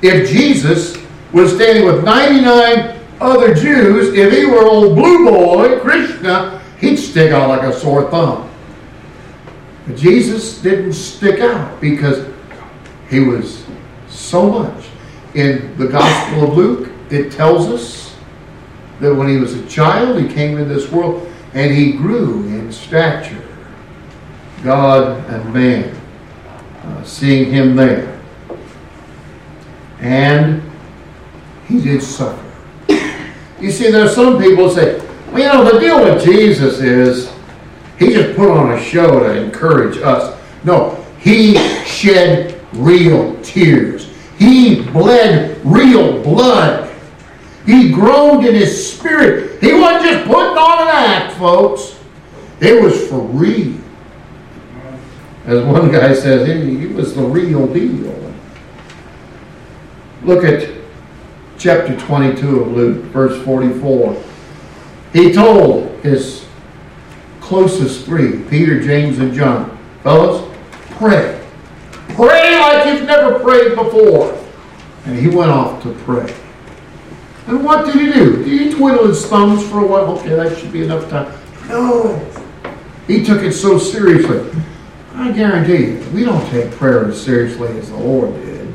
If 0.00 0.26
Jesus 0.30 0.96
was 1.34 1.54
standing 1.54 1.84
with 1.84 2.02
99 2.02 2.98
other 3.20 3.54
Jews, 3.54 4.14
if 4.14 4.32
he 4.32 4.46
were 4.46 4.62
old 4.64 4.96
blue 4.96 5.28
boy, 5.28 5.80
Krishna, 5.80 6.62
he'd 6.78 6.96
stick 6.96 7.30
out 7.32 7.50
like 7.50 7.60
a 7.60 7.74
sore 7.78 8.10
thumb. 8.10 8.50
But 9.86 9.98
Jesus 9.98 10.62
didn't 10.62 10.94
stick 10.94 11.40
out 11.40 11.78
because 11.78 12.26
he 13.10 13.20
was 13.20 13.64
so 14.08 14.48
much. 14.60 14.86
In 15.34 15.76
the 15.76 15.88
Gospel 15.88 16.44
of 16.50 16.56
Luke, 16.56 16.90
it 17.10 17.32
tells 17.32 17.66
us 17.66 18.16
that 19.00 19.14
when 19.14 19.28
he 19.28 19.36
was 19.36 19.52
a 19.56 19.66
child, 19.66 20.18
he 20.18 20.26
came 20.26 20.56
into 20.56 20.74
this 20.74 20.90
world 20.90 21.30
and 21.52 21.70
he 21.70 21.92
grew 21.92 22.44
in 22.46 22.72
stature. 22.72 23.42
God 24.62 25.16
and 25.30 25.54
man, 25.54 25.96
uh, 26.84 27.02
seeing 27.02 27.50
him 27.50 27.76
there. 27.76 28.20
And 30.00 30.62
he 31.66 31.80
did 31.80 32.02
suffer. 32.02 32.38
You 33.60 33.70
see, 33.70 33.90
there 33.90 34.04
are 34.04 34.08
some 34.08 34.38
people 34.38 34.68
who 34.68 34.74
say, 34.74 34.98
well, 35.30 35.38
you 35.64 35.70
know, 35.70 35.72
the 35.72 35.80
deal 35.80 36.02
with 36.02 36.24
Jesus 36.24 36.80
is 36.80 37.30
he 37.98 38.10
just 38.12 38.36
put 38.36 38.50
on 38.50 38.72
a 38.72 38.82
show 38.82 39.20
to 39.20 39.42
encourage 39.42 39.98
us. 39.98 40.38
No, 40.64 40.94
he 41.18 41.54
shed 41.84 42.58
real 42.74 43.36
tears. 43.42 44.08
He 44.38 44.82
bled 44.84 45.60
real 45.64 46.22
blood. 46.22 46.90
He 47.66 47.90
groaned 47.92 48.46
in 48.46 48.54
his 48.54 48.92
spirit. 48.94 49.62
He 49.62 49.72
wasn't 49.74 50.04
just 50.04 50.26
putting 50.26 50.56
on 50.56 50.82
an 50.82 50.88
act, 50.88 51.36
folks. 51.38 51.98
It 52.60 52.82
was 52.82 53.06
for 53.08 53.20
real. 53.20 53.79
As 55.50 55.64
one 55.64 55.90
guy 55.90 56.14
says, 56.14 56.46
he, 56.46 56.86
was 56.86 57.12
the 57.16 57.22
real 57.22 57.66
deal. 57.74 58.14
Look 60.22 60.44
at 60.44 60.70
chapter 61.58 61.96
22 61.98 62.60
of 62.60 62.68
Luke, 62.68 63.02
verse 63.06 63.44
44. 63.44 64.22
He 65.12 65.32
told 65.32 65.86
his 66.04 66.46
closest 67.40 68.04
three, 68.04 68.42
Peter, 68.44 68.80
James, 68.80 69.18
and 69.18 69.34
John, 69.34 69.76
fellas, 70.04 70.56
pray. 70.92 71.44
Pray 72.10 72.56
like 72.60 72.86
you've 72.86 73.08
never 73.08 73.40
prayed 73.40 73.74
before. 73.74 74.40
And 75.06 75.18
he 75.18 75.26
went 75.26 75.50
off 75.50 75.82
to 75.82 75.92
pray. 76.04 76.32
And 77.48 77.64
what 77.64 77.86
did 77.92 77.96
he 77.96 78.12
do? 78.12 78.44
Did 78.44 78.68
he 78.72 78.72
twiddle 78.72 79.08
his 79.08 79.26
thumbs 79.26 79.68
for 79.68 79.82
a 79.84 79.84
while? 79.86 80.16
Okay, 80.20 80.28
that 80.28 80.56
should 80.56 80.70
be 80.72 80.84
enough 80.84 81.10
time. 81.10 81.36
No. 81.66 82.14
He 83.08 83.24
took 83.24 83.42
it 83.42 83.50
so 83.50 83.78
seriously. 83.80 84.48
I 85.20 85.30
guarantee 85.32 85.92
you, 86.02 86.10
we 86.14 86.24
don't 86.24 86.44
take 86.48 86.70
prayer 86.72 87.04
as 87.04 87.22
seriously 87.22 87.68
as 87.78 87.90
the 87.90 87.96
Lord 87.98 88.32
did. 88.46 88.74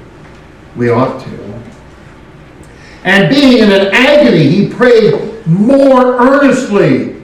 We 0.75 0.89
ought 0.91 1.19
to. 1.23 1.61
And 3.03 3.29
being 3.33 3.57
in 3.63 3.71
an 3.71 3.89
agony, 3.91 4.43
he 4.47 4.69
prayed 4.69 5.43
more 5.47 6.17
earnestly. 6.21 7.19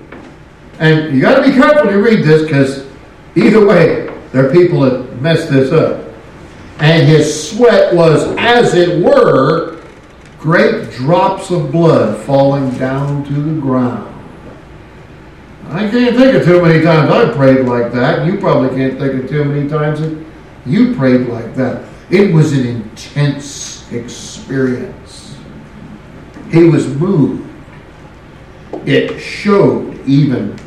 And 0.80 1.14
you 1.16 1.22
got 1.22 1.36
to 1.36 1.48
be 1.48 1.54
careful 1.56 1.88
to 1.92 1.98
read 1.98 2.26
this 2.26 2.42
because 2.44 2.88
either 3.36 3.64
way, 3.64 4.08
there 4.32 4.50
are 4.50 4.52
people 4.52 4.80
that 4.82 5.22
mess 5.22 5.48
this 5.48 5.72
up. 5.72 6.04
And 6.80 7.06
his 7.08 7.52
sweat 7.52 7.94
was, 7.94 8.24
as 8.40 8.74
it 8.74 9.06
were, 9.06 9.84
great 10.40 10.90
drops 10.94 11.52
of 11.52 11.72
blood 11.72 12.20
falling 12.26 12.72
down 12.80 13.24
to 13.26 13.34
the 13.34 13.62
ground. 13.62 14.11
I 15.72 15.90
can't 15.90 16.18
think 16.18 16.36
of 16.36 16.44
too 16.44 16.62
many 16.62 16.84
times 16.84 17.10
I 17.10 17.32
prayed 17.34 17.66
like 17.66 17.94
that. 17.94 18.28
You 18.28 18.38
probably 18.40 18.76
can't 18.76 19.00
think 19.00 19.24
of 19.24 19.30
too 19.30 19.46
many 19.46 19.70
times 19.70 20.02
that 20.02 20.22
you 20.66 20.94
prayed 20.96 21.28
like 21.28 21.56
that. 21.56 21.86
It 22.10 22.34
was 22.34 22.52
an 22.52 22.66
intense 22.68 23.90
experience. 23.94 25.34
He 26.50 26.66
was 26.66 26.86
moved. 26.96 27.50
It 28.86 29.18
showed 29.22 29.98
even 30.06 30.60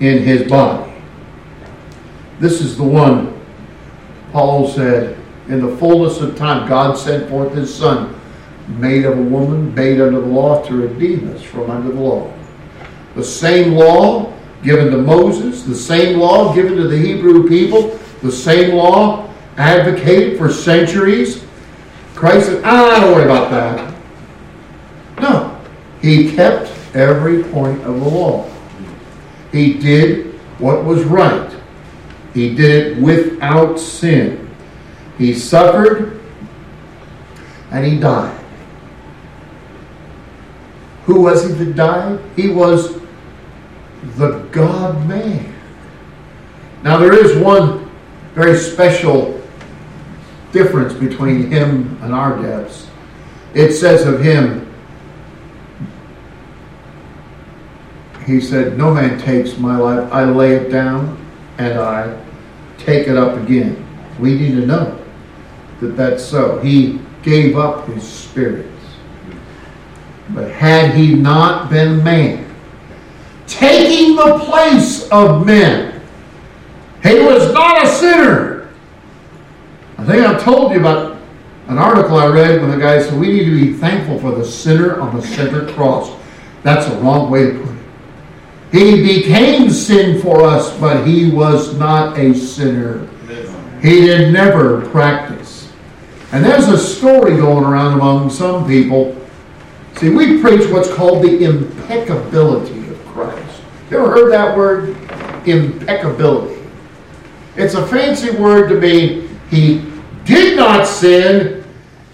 in 0.00 0.22
his 0.22 0.46
body. 0.46 0.92
This 2.38 2.60
is 2.60 2.76
the 2.76 2.84
one 2.84 3.40
Paul 4.32 4.68
said, 4.68 5.16
in 5.48 5.64
the 5.64 5.74
fullness 5.78 6.20
of 6.20 6.36
time, 6.36 6.68
God 6.68 6.98
sent 6.98 7.30
forth 7.30 7.54
his 7.54 7.72
son, 7.74 8.20
made 8.68 9.04
of 9.06 9.16
a 9.18 9.22
woman, 9.22 9.72
made 9.74 10.00
under 10.02 10.20
the 10.20 10.26
law 10.26 10.62
to 10.64 10.74
redeem 10.76 11.32
us 11.34 11.42
from 11.42 11.70
under 11.70 11.92
the 11.92 12.00
law 12.00 12.33
the 13.14 13.24
same 13.24 13.74
law 13.74 14.32
given 14.62 14.90
to 14.90 14.98
Moses, 14.98 15.62
the 15.62 15.74
same 15.74 16.18
law 16.18 16.52
given 16.54 16.76
to 16.76 16.88
the 16.88 16.96
Hebrew 16.98 17.48
people, 17.48 17.98
the 18.22 18.32
same 18.32 18.74
law 18.74 19.28
advocated 19.56 20.36
for 20.36 20.50
centuries. 20.50 21.44
Christ 22.14 22.46
said, 22.46 22.62
ah, 22.64 23.00
don't 23.00 23.14
worry 23.14 23.24
about 23.24 23.50
that. 23.50 23.94
No. 25.20 25.50
He 26.02 26.34
kept 26.34 26.72
every 26.94 27.44
point 27.44 27.78
of 27.82 28.00
the 28.00 28.08
law. 28.08 28.50
He 29.52 29.74
did 29.74 30.34
what 30.58 30.84
was 30.84 31.04
right. 31.04 31.50
He 32.32 32.54
did 32.54 32.98
it 32.98 33.02
without 33.02 33.76
sin. 33.78 34.50
He 35.18 35.34
suffered 35.34 36.20
and 37.70 37.86
he 37.86 37.98
died. 38.00 38.36
Who 41.04 41.20
was 41.22 41.46
he 41.46 41.52
that 41.52 41.74
died? 41.76 42.18
He 42.34 42.48
was 42.48 42.98
the 44.16 44.38
God 44.52 45.06
man. 45.08 45.52
Now, 46.82 46.98
there 46.98 47.14
is 47.14 47.36
one 47.38 47.90
very 48.34 48.56
special 48.58 49.40
difference 50.52 50.92
between 50.92 51.50
him 51.50 51.98
and 52.02 52.12
our 52.14 52.40
depths. 52.40 52.86
It 53.54 53.72
says 53.72 54.06
of 54.06 54.20
him, 54.20 54.72
he 58.26 58.40
said, 58.40 58.76
No 58.76 58.92
man 58.94 59.18
takes 59.18 59.56
my 59.58 59.76
life. 59.76 60.12
I 60.12 60.24
lay 60.24 60.52
it 60.54 60.70
down 60.70 61.18
and 61.58 61.78
I 61.78 62.20
take 62.78 63.08
it 63.08 63.16
up 63.16 63.38
again. 63.40 63.80
We 64.20 64.34
need 64.34 64.54
to 64.60 64.66
know 64.66 65.04
that 65.80 65.96
that's 65.96 66.24
so. 66.24 66.58
He 66.60 67.00
gave 67.22 67.56
up 67.56 67.86
his 67.88 68.06
spirits. 68.06 68.70
But 70.30 70.50
had 70.50 70.94
he 70.94 71.14
not 71.14 71.70
been 71.70 72.02
man, 72.02 72.43
taking 73.56 74.16
the 74.16 74.38
place 74.50 75.08
of 75.10 75.46
men. 75.46 76.00
He 77.04 77.20
was 77.20 77.52
not 77.54 77.84
a 77.84 77.88
sinner. 77.88 78.70
I 79.98 80.04
think 80.04 80.26
I 80.26 80.36
told 80.38 80.72
you 80.72 80.80
about 80.80 81.16
an 81.68 81.78
article 81.78 82.16
I 82.16 82.26
read 82.28 82.60
when 82.60 82.70
the 82.72 82.78
guy 82.78 83.00
said, 83.02 83.18
We 83.18 83.28
need 83.28 83.44
to 83.44 83.66
be 83.72 83.72
thankful 83.74 84.18
for 84.18 84.32
the 84.36 84.44
sinner 84.44 85.00
on 85.00 85.14
the 85.16 85.22
center 85.22 85.66
cross. 85.72 86.10
That's 86.64 86.86
a 86.92 86.98
wrong 87.00 87.30
way 87.30 87.52
to 87.52 87.58
put 87.58 87.70
it. 87.70 87.74
He 88.72 89.02
became 89.20 89.70
sin 89.70 90.20
for 90.20 90.42
us, 90.42 90.76
but 90.80 91.06
he 91.06 91.30
was 91.30 91.78
not 91.78 92.18
a 92.18 92.34
sinner. 92.34 93.08
He 93.80 94.00
did 94.06 94.32
never 94.32 94.86
practice. 94.90 95.70
And 96.32 96.44
there's 96.44 96.68
a 96.68 96.78
story 96.78 97.36
going 97.36 97.62
around 97.64 97.92
among 97.94 98.30
some 98.30 98.66
people. 98.66 99.16
See, 99.96 100.08
we 100.10 100.40
preach 100.40 100.68
what's 100.70 100.92
called 100.92 101.22
the 101.22 101.44
impeccability 101.44 102.73
Ever 103.94 104.08
heard 104.10 104.32
that 104.32 104.56
word? 104.56 104.88
Impeccability. 105.46 106.60
It's 107.54 107.74
a 107.74 107.86
fancy 107.86 108.32
word 108.32 108.68
to 108.70 108.80
mean 108.80 109.38
he 109.50 109.88
did 110.24 110.56
not 110.56 110.84
sin, 110.84 111.62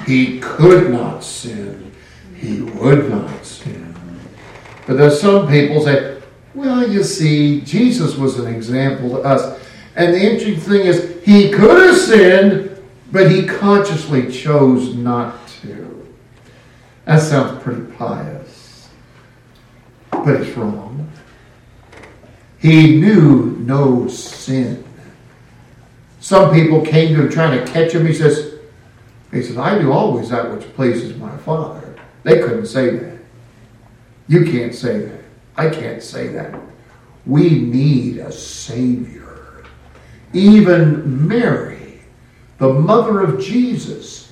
he 0.06 0.40
could 0.40 0.90
not 0.92 1.24
sin, 1.24 1.90
he 2.36 2.60
would 2.60 3.08
not 3.08 3.42
sin. 3.46 3.94
But 4.86 4.98
there's 4.98 5.18
some 5.18 5.48
people 5.48 5.80
say, 5.82 6.20
well, 6.54 6.86
you 6.86 7.02
see, 7.02 7.62
Jesus 7.62 8.14
was 8.14 8.38
an 8.38 8.52
example 8.54 9.08
to 9.12 9.20
us. 9.22 9.58
And 9.96 10.12
the 10.12 10.20
interesting 10.20 10.60
thing 10.60 10.84
is, 10.86 11.16
he 11.24 11.50
could 11.50 11.86
have 11.94 11.96
sinned, 11.96 12.76
but 13.10 13.30
he 13.30 13.46
consciously 13.46 14.30
chose 14.30 14.94
not 14.94 15.48
to. 15.62 16.14
That 17.06 17.22
sounds 17.22 17.62
pretty 17.62 17.86
pious, 17.92 18.90
but 20.10 20.42
it's 20.42 20.54
wrong. 20.58 20.88
He 22.60 23.00
knew 23.00 23.56
no 23.60 24.06
sin. 24.08 24.84
Some 26.20 26.52
people 26.52 26.82
came 26.82 27.14
to 27.14 27.22
him 27.22 27.30
trying 27.30 27.58
to 27.64 27.72
catch 27.72 27.92
him. 27.92 28.06
He 28.06 28.12
says, 28.12 28.54
He 29.32 29.42
says, 29.42 29.56
I 29.56 29.78
do 29.78 29.90
always 29.92 30.28
that 30.28 30.52
which 30.52 30.66
pleases 30.74 31.16
my 31.16 31.34
Father. 31.38 31.94
They 32.22 32.38
couldn't 32.40 32.66
say 32.66 32.90
that. 32.96 33.16
You 34.28 34.44
can't 34.44 34.74
say 34.74 34.98
that. 35.00 35.20
I 35.56 35.70
can't 35.70 36.02
say 36.02 36.28
that. 36.28 36.54
We 37.24 37.60
need 37.60 38.18
a 38.18 38.30
Savior. 38.30 39.64
Even 40.34 41.26
Mary, 41.26 42.00
the 42.58 42.68
mother 42.68 43.20
of 43.22 43.40
Jesus, 43.40 44.30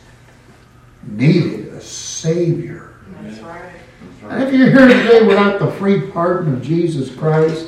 needed 1.03 1.69
a 1.69 1.81
Savior. 1.81 2.93
That's 3.23 3.39
right. 3.41 3.63
That's 3.73 4.23
right. 4.25 4.33
And 4.35 4.43
if 4.43 4.55
you're 4.55 4.69
here 4.71 4.89
today 5.03 5.27
without 5.27 5.59
the 5.59 5.71
free 5.73 6.11
pardon 6.11 6.53
of 6.53 6.63
Jesus 6.63 7.15
Christ, 7.15 7.68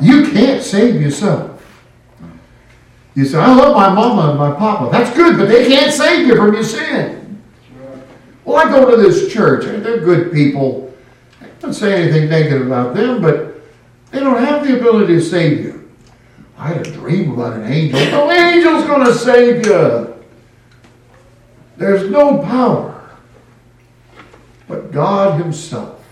you 0.00 0.26
can't 0.30 0.62
save 0.62 1.00
yourself. 1.00 1.52
You 3.14 3.24
say, 3.24 3.38
I 3.38 3.54
love 3.54 3.74
my 3.74 3.88
mama 3.94 4.30
and 4.30 4.38
my 4.38 4.50
papa. 4.52 4.90
That's 4.92 5.14
good, 5.16 5.38
but 5.38 5.48
they 5.48 5.66
can't 5.68 5.92
save 5.92 6.26
you 6.26 6.36
from 6.36 6.54
your 6.54 6.64
sin. 6.64 7.40
Well, 8.44 8.56
oh, 8.56 8.56
I 8.58 8.68
go 8.68 8.90
to 8.90 8.96
this 8.96 9.32
church, 9.32 9.64
they're 9.64 10.00
good 10.00 10.32
people. 10.32 10.94
I 11.40 11.46
don't 11.60 11.72
say 11.72 12.02
anything 12.04 12.28
negative 12.28 12.66
about 12.66 12.94
them, 12.94 13.20
but 13.22 13.54
they 14.10 14.20
don't 14.20 14.36
have 14.40 14.66
the 14.66 14.78
ability 14.78 15.14
to 15.14 15.20
save 15.22 15.60
you. 15.64 15.90
I 16.58 16.68
had 16.68 16.86
a 16.86 16.90
dream 16.90 17.32
about 17.32 17.54
an 17.54 17.64
angel. 17.72 17.98
No 18.10 18.30
angel's 18.30 18.84
going 18.84 19.06
to 19.06 19.14
save 19.14 19.66
you. 19.66 20.14
There's 21.76 22.10
no 22.10 22.38
power 22.42 22.92
but 24.68 24.90
God 24.92 25.40
Himself. 25.40 26.04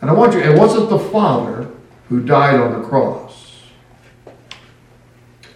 And 0.00 0.10
I 0.10 0.12
want 0.12 0.32
you, 0.34 0.40
it 0.40 0.56
wasn't 0.58 0.90
the 0.90 0.98
Father 0.98 1.70
who 2.08 2.20
died 2.20 2.56
on 2.58 2.80
the 2.82 2.88
cross. 2.88 3.60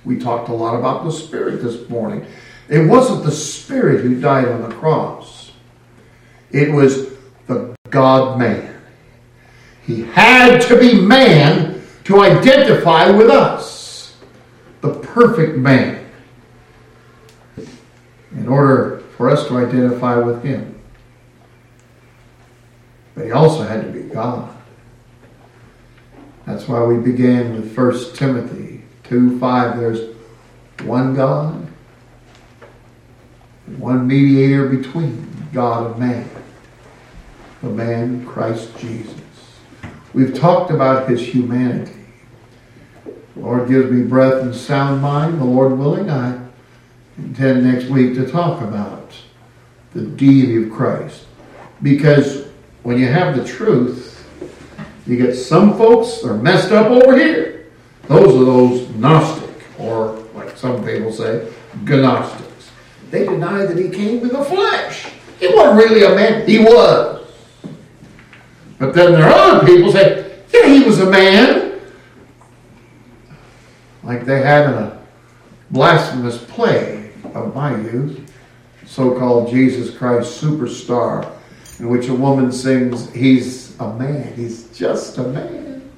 We 0.05 0.19
talked 0.19 0.49
a 0.49 0.53
lot 0.55 0.75
about 0.79 1.05
the 1.05 1.11
Spirit 1.13 1.63
this 1.63 1.89
morning. 1.89 2.27
It 2.69 2.81
wasn't 2.87 3.25
the 3.25 3.31
Spirit 3.33 4.03
who 4.03 4.21
died 4.21 4.49
on 4.49 4.69
the 4.69 4.75
cross, 4.77 5.53
it 6.51 6.71
was 6.71 7.11
the 7.47 7.75
God 7.91 8.39
man. 8.39 8.69
He 9.87 10.03
had 10.03 10.61
to 10.63 10.79
be 10.79 11.01
man 11.01 11.83
to 12.05 12.21
identify 12.21 13.11
with 13.11 13.31
us, 13.31 14.17
the 14.81 14.95
perfect 15.01 15.57
man, 15.57 16.07
in 18.37 18.47
order 18.49 19.03
for 19.17 19.31
us 19.31 19.47
to 19.49 19.57
identify 19.59 20.17
with 20.19 20.43
him. 20.45 20.79
But 23.15 23.25
he 23.27 23.33
also 23.33 23.63
had 23.63 23.83
to 23.83 23.89
be 23.91 24.03
God. 24.03 24.57
That's 26.47 26.67
why 26.67 26.83
we 26.83 26.97
began 26.97 27.55
with 27.55 27.77
1 27.77 28.15
Timothy 28.15 28.83
2 29.05 29.39
5. 29.39 29.79
There's 29.79 30.15
one 30.83 31.15
God, 31.15 31.69
one 33.77 34.07
mediator 34.09 34.69
between 34.69 35.27
God 35.53 35.91
and 35.93 36.01
man, 36.01 36.31
the 37.63 37.69
man 37.69 38.27
Christ 38.27 38.77
Jesus. 38.79 39.15
We've 40.13 40.35
talked 40.35 40.71
about 40.73 41.09
his 41.09 41.23
humanity. 41.25 41.93
The 43.05 43.41
Lord 43.41 43.69
gives 43.69 43.91
me 43.93 44.05
breath 44.05 44.43
and 44.43 44.55
sound 44.55 45.01
mind. 45.01 45.41
The 45.41 45.45
Lord 45.45 45.79
willing, 45.79 46.11
I 46.11 46.41
intend 47.19 47.65
next 47.65 47.87
week 47.87 48.15
to 48.17 48.29
talk 48.31 48.61
about 48.63 49.13
the 49.95 50.03
deity 50.03 50.65
of 50.65 50.73
Christ. 50.73 51.25
Because 51.83 52.49
when 52.83 52.99
you 52.99 53.07
have 53.09 53.37
the 53.37 53.45
truth, 53.45 54.12
you 55.07 55.17
get 55.17 55.35
some 55.35 55.77
folks 55.77 56.23
that 56.23 56.29
are 56.31 56.37
messed 56.37 56.71
up 56.71 56.87
over 56.91 57.17
here. 57.17 57.67
Those 58.07 58.35
are 58.41 58.45
those 58.45 58.89
Gnostic, 58.97 59.51
or 59.79 60.13
like 60.35 60.57
some 60.57 60.85
people 60.85 61.13
say, 61.13 61.51
Gnostics. 61.85 62.71
They 63.11 63.25
deny 63.25 63.67
that 63.67 63.77
he 63.77 63.89
came 63.91 64.23
in 64.23 64.29
the 64.29 64.45
flesh. 64.45 65.09
He 65.41 65.49
wasn't 65.49 65.77
really 65.79 66.05
a 66.05 66.15
man. 66.15 66.49
He 66.49 66.61
was. 66.61 67.27
But 68.79 68.95
then 68.95 69.13
there 69.13 69.25
are 69.25 69.31
other 69.59 69.67
people 69.67 69.93
say, 69.93 70.39
yeah, 70.53 70.67
he 70.67 70.85
was 70.85 71.01
a 71.01 71.11
man. 71.11 71.81
Like 74.05 74.25
they 74.25 74.41
had 74.41 74.71
in 74.71 74.77
a 74.77 75.01
blasphemous 75.71 76.39
play 76.45 77.11
of 77.35 77.55
my 77.55 77.77
youth, 77.77 78.21
so 78.87 79.17
called 79.19 79.49
Jesus 79.51 79.97
Christ 79.97 80.43
Superstar, 80.43 81.33
in 81.81 81.89
which 81.89 82.09
a 82.09 82.15
woman 82.15 82.53
sings, 82.53 83.11
He's 83.13 83.62
a 83.91 83.99
man. 83.99 84.33
He's 84.35 84.67
just 84.77 85.19
a 85.19 85.23
man. 85.25 85.91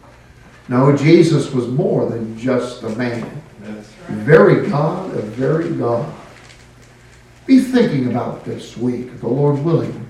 No, 0.69 0.97
Jesus 0.97 1.53
was 1.53 1.69
more 1.69 2.09
than 2.09 2.39
just 2.39 2.83
a 2.83 2.89
man. 2.91 3.23
Right. 3.61 3.85
Very 4.09 4.71
God, 4.71 5.15
a 5.15 5.21
very 5.23 5.71
God. 5.71 6.13
Be 7.47 7.61
thinking 7.61 8.11
about 8.11 8.45
this 8.45 8.77
week, 8.77 9.09
if 9.09 9.21
the 9.21 9.29
Lord 9.29 9.59
willing. 9.63 10.09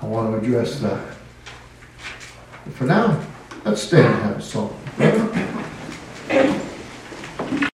I 0.00 0.06
want 0.06 0.32
to 0.32 0.38
address 0.46 0.78
that. 0.80 1.14
But 2.64 2.74
for 2.74 2.84
now, 2.84 3.20
let's 3.64 3.82
stand 3.82 4.06
and 4.06 4.22
have 4.24 4.38
a 4.38 4.42
song. 4.42 5.51